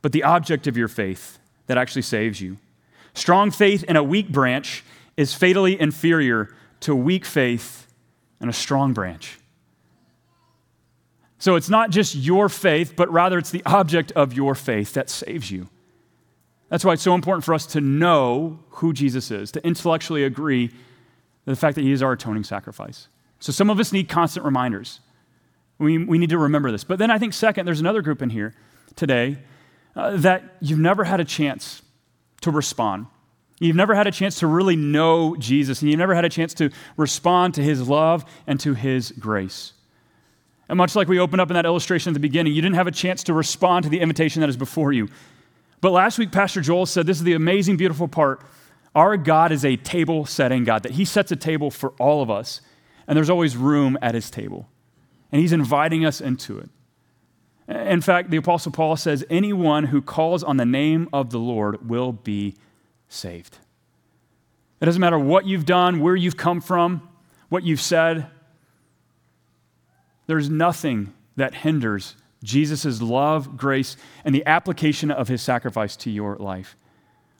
but 0.00 0.12
the 0.12 0.22
object 0.22 0.68
of 0.68 0.76
your 0.76 0.88
faith 0.88 1.40
that 1.66 1.76
actually 1.76 2.02
saves 2.02 2.40
you. 2.40 2.56
Strong 3.18 3.50
faith 3.50 3.82
in 3.82 3.96
a 3.96 4.02
weak 4.02 4.28
branch 4.28 4.84
is 5.16 5.34
fatally 5.34 5.78
inferior 5.78 6.54
to 6.78 6.94
weak 6.94 7.24
faith 7.24 7.88
in 8.40 8.48
a 8.48 8.52
strong 8.52 8.92
branch. 8.92 9.40
So 11.40 11.56
it's 11.56 11.68
not 11.68 11.90
just 11.90 12.14
your 12.14 12.48
faith, 12.48 12.94
but 12.94 13.10
rather 13.10 13.36
it's 13.36 13.50
the 13.50 13.64
object 13.66 14.12
of 14.12 14.34
your 14.34 14.54
faith 14.54 14.92
that 14.92 15.10
saves 15.10 15.50
you. 15.50 15.68
That's 16.68 16.84
why 16.84 16.92
it's 16.92 17.02
so 17.02 17.16
important 17.16 17.44
for 17.44 17.54
us 17.54 17.66
to 17.66 17.80
know 17.80 18.60
who 18.68 18.92
Jesus 18.92 19.32
is, 19.32 19.50
to 19.50 19.66
intellectually 19.66 20.22
agree 20.22 20.70
the 21.44 21.56
fact 21.56 21.74
that 21.74 21.82
he 21.82 21.90
is 21.90 22.04
our 22.04 22.12
atoning 22.12 22.44
sacrifice. 22.44 23.08
So 23.40 23.50
some 23.50 23.68
of 23.68 23.80
us 23.80 23.92
need 23.92 24.08
constant 24.08 24.46
reminders. 24.46 25.00
We, 25.78 25.98
we 26.04 26.18
need 26.18 26.30
to 26.30 26.38
remember 26.38 26.70
this. 26.70 26.84
But 26.84 27.00
then 27.00 27.10
I 27.10 27.18
think, 27.18 27.32
second, 27.32 27.66
there's 27.66 27.80
another 27.80 28.00
group 28.00 28.22
in 28.22 28.30
here 28.30 28.54
today 28.94 29.38
uh, 29.96 30.18
that 30.18 30.54
you've 30.60 30.78
never 30.78 31.02
had 31.02 31.18
a 31.18 31.24
chance 31.24 31.82
to 32.42 32.50
respond. 32.50 33.06
You've 33.60 33.76
never 33.76 33.94
had 33.94 34.06
a 34.06 34.12
chance 34.12 34.38
to 34.40 34.46
really 34.46 34.76
know 34.76 35.34
Jesus, 35.36 35.82
and 35.82 35.90
you've 35.90 35.98
never 35.98 36.14
had 36.14 36.24
a 36.24 36.28
chance 36.28 36.54
to 36.54 36.70
respond 36.96 37.54
to 37.54 37.62
his 37.62 37.88
love 37.88 38.24
and 38.46 38.60
to 38.60 38.74
his 38.74 39.10
grace. 39.12 39.72
And 40.68 40.76
much 40.76 40.94
like 40.94 41.08
we 41.08 41.18
opened 41.18 41.40
up 41.40 41.50
in 41.50 41.54
that 41.54 41.66
illustration 41.66 42.10
at 42.10 42.14
the 42.14 42.20
beginning, 42.20 42.52
you 42.52 42.62
didn't 42.62 42.76
have 42.76 42.86
a 42.86 42.92
chance 42.92 43.24
to 43.24 43.32
respond 43.32 43.84
to 43.84 43.88
the 43.88 44.00
invitation 44.00 44.40
that 44.40 44.48
is 44.48 44.56
before 44.56 44.92
you. 44.92 45.08
But 45.80 45.90
last 45.90 46.18
week, 46.18 46.30
Pastor 46.30 46.60
Joel 46.60 46.86
said 46.86 47.06
this 47.06 47.18
is 47.18 47.24
the 47.24 47.34
amazing, 47.34 47.76
beautiful 47.76 48.06
part. 48.06 48.42
Our 48.94 49.16
God 49.16 49.50
is 49.50 49.64
a 49.64 49.76
table 49.76 50.26
setting 50.26 50.64
God, 50.64 50.82
that 50.82 50.92
he 50.92 51.04
sets 51.04 51.32
a 51.32 51.36
table 51.36 51.70
for 51.70 51.90
all 51.98 52.22
of 52.22 52.30
us, 52.30 52.60
and 53.06 53.16
there's 53.16 53.30
always 53.30 53.56
room 53.56 53.98
at 54.02 54.14
his 54.14 54.30
table. 54.30 54.68
And 55.32 55.40
he's 55.40 55.52
inviting 55.52 56.04
us 56.04 56.20
into 56.20 56.58
it. 56.58 56.70
In 57.68 58.00
fact, 58.00 58.30
the 58.30 58.38
Apostle 58.38 58.72
Paul 58.72 58.96
says, 58.96 59.24
anyone 59.28 59.84
who 59.84 60.00
calls 60.00 60.42
on 60.42 60.56
the 60.56 60.64
name 60.64 61.06
of 61.12 61.30
the 61.30 61.38
Lord 61.38 61.86
will 61.88 62.12
be 62.12 62.54
saved. 63.08 63.58
It 64.80 64.86
doesn't 64.86 65.00
matter 65.00 65.18
what 65.18 65.46
you've 65.46 65.66
done, 65.66 66.00
where 66.00 66.16
you've 66.16 66.36
come 66.36 66.62
from, 66.62 67.06
what 67.50 67.64
you've 67.64 67.80
said. 67.80 68.26
There's 70.26 70.48
nothing 70.48 71.12
that 71.36 71.56
hinders 71.56 72.14
Jesus' 72.42 73.02
love, 73.02 73.56
grace, 73.56 73.96
and 74.24 74.34
the 74.34 74.46
application 74.46 75.10
of 75.10 75.28
his 75.28 75.42
sacrifice 75.42 75.96
to 75.96 76.10
your 76.10 76.36
life. 76.36 76.76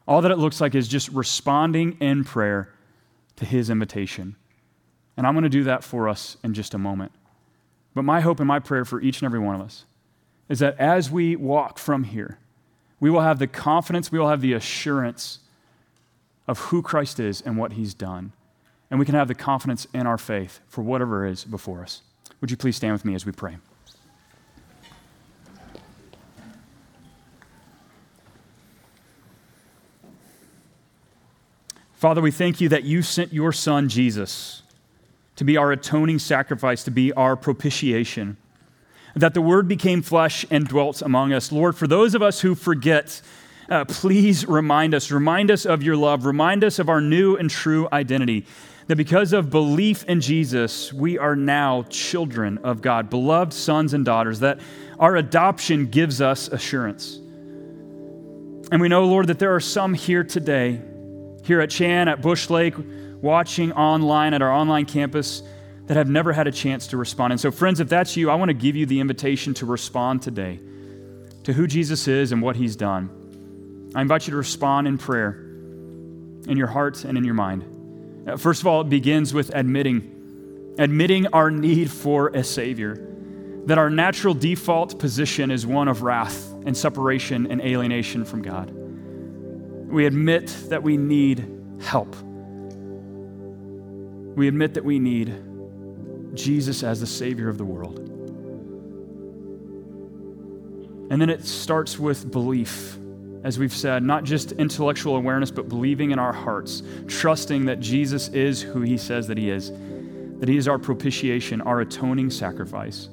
All 0.06 0.20
that 0.22 0.30
it 0.30 0.38
looks 0.38 0.60
like 0.60 0.74
is 0.74 0.88
just 0.88 1.08
responding 1.10 1.96
in 2.00 2.24
prayer 2.24 2.72
to 3.36 3.44
his 3.44 3.70
invitation. 3.70 4.36
And 5.16 5.26
I'm 5.26 5.34
going 5.34 5.44
to 5.44 5.48
do 5.48 5.64
that 5.64 5.84
for 5.84 6.08
us 6.08 6.36
in 6.42 6.52
just 6.52 6.74
a 6.74 6.78
moment. 6.78 7.12
But 7.94 8.02
my 8.02 8.20
hope 8.20 8.40
and 8.40 8.48
my 8.48 8.58
prayer 8.58 8.84
for 8.84 9.00
each 9.00 9.20
and 9.20 9.26
every 9.26 9.38
one 9.38 9.54
of 9.54 9.60
us 9.60 9.84
is 10.48 10.58
that 10.60 10.78
as 10.78 11.10
we 11.10 11.36
walk 11.36 11.78
from 11.78 12.04
here, 12.04 12.38
we 13.00 13.10
will 13.10 13.20
have 13.20 13.38
the 13.38 13.46
confidence, 13.46 14.10
we 14.10 14.18
will 14.18 14.28
have 14.28 14.40
the 14.40 14.52
assurance 14.52 15.40
of 16.46 16.58
who 16.58 16.82
Christ 16.82 17.20
is 17.20 17.40
and 17.42 17.56
what 17.56 17.72
he's 17.72 17.94
done. 17.94 18.32
And 18.90 18.98
we 18.98 19.04
can 19.04 19.14
have 19.14 19.28
the 19.28 19.34
confidence 19.34 19.86
in 19.92 20.06
our 20.06 20.16
faith 20.16 20.60
for 20.66 20.82
whatever 20.82 21.26
is 21.26 21.44
before 21.44 21.82
us. 21.82 22.02
Would 22.40 22.50
you 22.50 22.56
please 22.56 22.76
stand 22.76 22.94
with 22.94 23.04
me 23.04 23.14
as 23.14 23.26
we 23.26 23.32
pray? 23.32 23.58
Father, 31.98 32.22
we 32.22 32.30
thank 32.30 32.60
you 32.60 32.68
that 32.68 32.84
you 32.84 33.02
sent 33.02 33.32
your 33.32 33.52
son, 33.52 33.88
Jesus, 33.88 34.62
to 35.34 35.44
be 35.44 35.56
our 35.56 35.72
atoning 35.72 36.20
sacrifice, 36.20 36.84
to 36.84 36.92
be 36.92 37.12
our 37.12 37.34
propitiation, 37.34 38.36
that 39.14 39.34
the 39.34 39.42
Word 39.42 39.68
became 39.68 40.02
flesh 40.02 40.44
and 40.50 40.66
dwelt 40.66 41.02
among 41.02 41.32
us. 41.32 41.52
Lord, 41.52 41.76
for 41.76 41.86
those 41.86 42.14
of 42.14 42.22
us 42.22 42.40
who 42.40 42.54
forget, 42.54 43.20
uh, 43.68 43.84
please 43.84 44.46
remind 44.46 44.94
us, 44.94 45.10
remind 45.10 45.50
us 45.50 45.66
of 45.66 45.82
your 45.82 45.96
love, 45.96 46.24
remind 46.24 46.64
us 46.64 46.78
of 46.78 46.88
our 46.88 47.00
new 47.00 47.36
and 47.36 47.50
true 47.50 47.88
identity. 47.92 48.46
That 48.86 48.96
because 48.96 49.34
of 49.34 49.50
belief 49.50 50.04
in 50.04 50.20
Jesus, 50.22 50.92
we 50.92 51.18
are 51.18 51.36
now 51.36 51.84
children 51.90 52.58
of 52.58 52.80
God, 52.80 53.10
beloved 53.10 53.52
sons 53.52 53.92
and 53.92 54.04
daughters, 54.04 54.40
that 54.40 54.60
our 54.98 55.16
adoption 55.16 55.86
gives 55.86 56.22
us 56.22 56.48
assurance. 56.48 57.16
And 58.70 58.80
we 58.80 58.88
know, 58.88 59.04
Lord, 59.04 59.26
that 59.26 59.38
there 59.38 59.54
are 59.54 59.60
some 59.60 59.92
here 59.92 60.24
today 60.24 60.80
here 61.48 61.60
at 61.62 61.70
Chan, 61.70 62.08
at 62.08 62.20
Bush 62.20 62.50
Lake, 62.50 62.74
watching 63.22 63.72
online 63.72 64.34
at 64.34 64.42
our 64.42 64.52
online 64.52 64.84
campus 64.84 65.42
that 65.88 65.96
have 65.96 66.08
never 66.08 66.32
had 66.34 66.46
a 66.46 66.52
chance 66.52 66.86
to 66.88 66.96
respond. 66.98 67.32
And 67.32 67.40
so, 67.40 67.50
friends, 67.50 67.80
if 67.80 67.88
that's 67.88 68.14
you, 68.16 68.30
I 68.30 68.34
want 68.34 68.50
to 68.50 68.54
give 68.54 68.76
you 68.76 68.84
the 68.84 69.00
invitation 69.00 69.54
to 69.54 69.66
respond 69.66 70.20
today 70.22 70.60
to 71.44 71.52
who 71.54 71.66
Jesus 71.66 72.06
is 72.06 72.30
and 72.30 72.42
what 72.42 72.56
he's 72.56 72.76
done. 72.76 73.90
I 73.94 74.02
invite 74.02 74.26
you 74.26 74.32
to 74.32 74.36
respond 74.36 74.86
in 74.86 74.98
prayer, 74.98 75.30
in 75.30 76.56
your 76.56 76.66
heart 76.66 77.04
and 77.04 77.16
in 77.16 77.24
your 77.24 77.34
mind. 77.34 78.28
Uh, 78.28 78.36
first 78.36 78.60
of 78.60 78.66
all, 78.66 78.82
it 78.82 78.90
begins 78.90 79.32
with 79.32 79.50
admitting 79.54 80.14
admitting 80.78 81.26
our 81.28 81.50
need 81.50 81.90
for 81.90 82.28
a 82.28 82.44
savior 82.44 83.04
that 83.64 83.78
our 83.78 83.90
natural 83.90 84.32
default 84.32 84.98
position 84.98 85.50
is 85.50 85.66
one 85.66 85.88
of 85.88 86.02
wrath 86.02 86.52
and 86.64 86.76
separation 86.76 87.50
and 87.50 87.60
alienation 87.60 88.24
from 88.24 88.42
God. 88.42 88.70
We 88.70 90.06
admit 90.06 90.54
that 90.68 90.82
we 90.82 90.96
need 90.96 91.44
help. 91.80 92.14
We 94.36 94.46
admit 94.46 94.74
that 94.74 94.84
we 94.84 95.00
need 95.00 95.47
Jesus 96.38 96.82
as 96.82 97.00
the 97.00 97.06
Savior 97.06 97.48
of 97.48 97.58
the 97.58 97.64
world. 97.64 97.98
And 101.10 101.20
then 101.20 101.30
it 101.30 101.44
starts 101.44 101.98
with 101.98 102.30
belief, 102.30 102.98
as 103.42 103.58
we've 103.58 103.74
said, 103.74 104.02
not 104.02 104.24
just 104.24 104.52
intellectual 104.52 105.16
awareness, 105.16 105.50
but 105.50 105.68
believing 105.68 106.10
in 106.10 106.18
our 106.18 106.32
hearts, 106.32 106.82
trusting 107.06 107.64
that 107.66 107.80
Jesus 107.80 108.28
is 108.28 108.62
who 108.62 108.82
He 108.82 108.96
says 108.96 109.26
that 109.26 109.38
He 109.38 109.50
is, 109.50 109.72
that 110.38 110.48
He 110.48 110.56
is 110.56 110.68
our 110.68 110.78
propitiation, 110.78 111.60
our 111.62 111.80
atoning 111.80 112.30
sacrifice, 112.30 113.08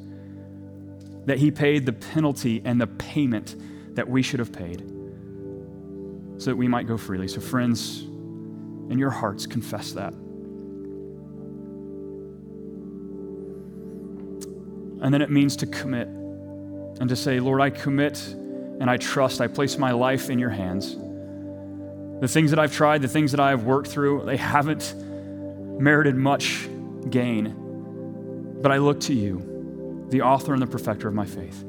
that 1.26 1.38
He 1.38 1.52
paid 1.52 1.86
the 1.86 1.94
penalty 1.94 2.62
and 2.66 2.80
the 2.80 2.88
payment 2.88 3.56
that 3.96 4.08
we 4.08 4.22
should 4.22 4.40
have 4.40 4.52
paid 4.52 4.82
so 6.38 6.50
that 6.50 6.58
we 6.58 6.68
might 6.68 6.86
go 6.86 6.98
freely. 6.98 7.30
So, 7.30 7.40
friends, 7.40 8.02
in 8.02 8.98
your 8.98 9.10
hearts, 9.10 9.48
confess 9.48 9.94
that. 9.94 10.14
And 15.06 15.14
then 15.14 15.22
it 15.22 15.30
means 15.30 15.56
to 15.58 15.68
commit. 15.68 16.10
and 17.00 17.08
to 17.10 17.16
say, 17.16 17.40
Lord, 17.40 17.62
I 17.62 17.70
commit 17.70 18.22
and 18.28 18.90
I 18.90 18.98
trust, 18.98 19.40
I 19.42 19.48
place 19.48 19.78
my 19.78 19.92
life 19.92 20.30
in 20.30 20.40
your 20.40 20.50
hands. 20.50 20.96
The 22.22 22.28
things 22.28 22.50
that 22.52 22.60
I've 22.60 22.74
tried, 22.74 23.02
the 23.02 23.08
things 23.08 23.32
that 23.32 23.40
I 23.40 23.50
have 23.50 23.64
worked 23.64 23.88
through, 23.88 24.26
they 24.26 24.38
haven't 24.38 24.94
merited 25.80 26.16
much 26.16 26.68
gain. 27.10 28.58
But 28.62 28.72
I 28.72 28.78
look 28.78 29.02
to 29.02 29.14
you, 29.14 30.08
the 30.10 30.22
author 30.22 30.54
and 30.54 30.62
the 30.62 30.68
perfecter 30.68 31.08
of 31.08 31.14
my 31.14 31.26
faith. 31.26 31.64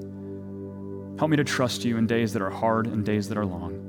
Help 1.19 1.31
me 1.31 1.37
to 1.37 1.45
trust 1.45 1.85
you 1.85 1.97
in 1.97 2.07
days 2.07 2.33
that 2.35 2.43
are 2.43 2.51
hard 2.51 2.87
and 2.87 3.05
days 3.05 3.29
that 3.29 3.39
are 3.39 3.47
long. 3.47 3.83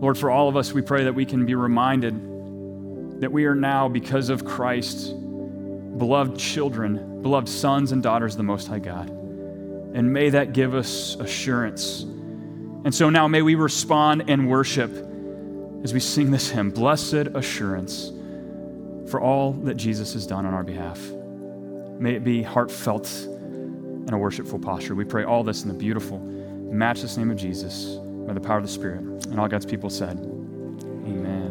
Lord, 0.00 0.18
for 0.18 0.30
all 0.30 0.48
of 0.48 0.56
us, 0.56 0.72
we 0.72 0.82
pray 0.82 1.04
that 1.04 1.14
we 1.14 1.24
can 1.24 1.46
be 1.46 1.54
reminded 1.54 3.20
that 3.20 3.32
we 3.32 3.46
are 3.46 3.54
now, 3.54 3.88
because 3.88 4.28
of 4.28 4.44
Christ, 4.44 5.14
beloved 5.96 6.38
children, 6.38 7.15
beloved 7.26 7.48
sons 7.48 7.90
and 7.90 8.04
daughters 8.04 8.34
of 8.34 8.36
the 8.36 8.44
Most 8.44 8.68
High 8.68 8.78
God. 8.78 9.08
And 9.08 10.12
may 10.12 10.30
that 10.30 10.52
give 10.52 10.76
us 10.76 11.16
assurance. 11.16 12.02
And 12.02 12.94
so 12.94 13.10
now 13.10 13.26
may 13.26 13.42
we 13.42 13.56
respond 13.56 14.30
and 14.30 14.48
worship 14.48 14.92
as 15.82 15.92
we 15.92 15.98
sing 15.98 16.30
this 16.30 16.48
hymn 16.48 16.70
Blessed 16.70 17.26
Assurance 17.34 18.12
for 19.10 19.20
all 19.20 19.54
that 19.54 19.74
Jesus 19.74 20.12
has 20.12 20.24
done 20.24 20.46
on 20.46 20.54
our 20.54 20.62
behalf. 20.62 21.00
May 21.98 22.14
it 22.14 22.22
be 22.22 22.44
heartfelt 22.44 23.10
and 23.10 24.12
a 24.12 24.16
worshipful 24.18 24.60
posture. 24.60 24.94
We 24.94 25.04
pray 25.04 25.24
all 25.24 25.42
this 25.42 25.62
in 25.62 25.68
the 25.68 25.74
beautiful, 25.74 26.20
matchless 26.20 27.16
name 27.16 27.32
of 27.32 27.36
Jesus 27.36 27.96
by 28.24 28.34
the 28.34 28.40
power 28.40 28.58
of 28.58 28.62
the 28.62 28.68
Spirit. 28.68 29.00
And 29.00 29.40
all 29.40 29.48
God's 29.48 29.66
people 29.66 29.90
said, 29.90 30.16
Amen. 30.16 31.45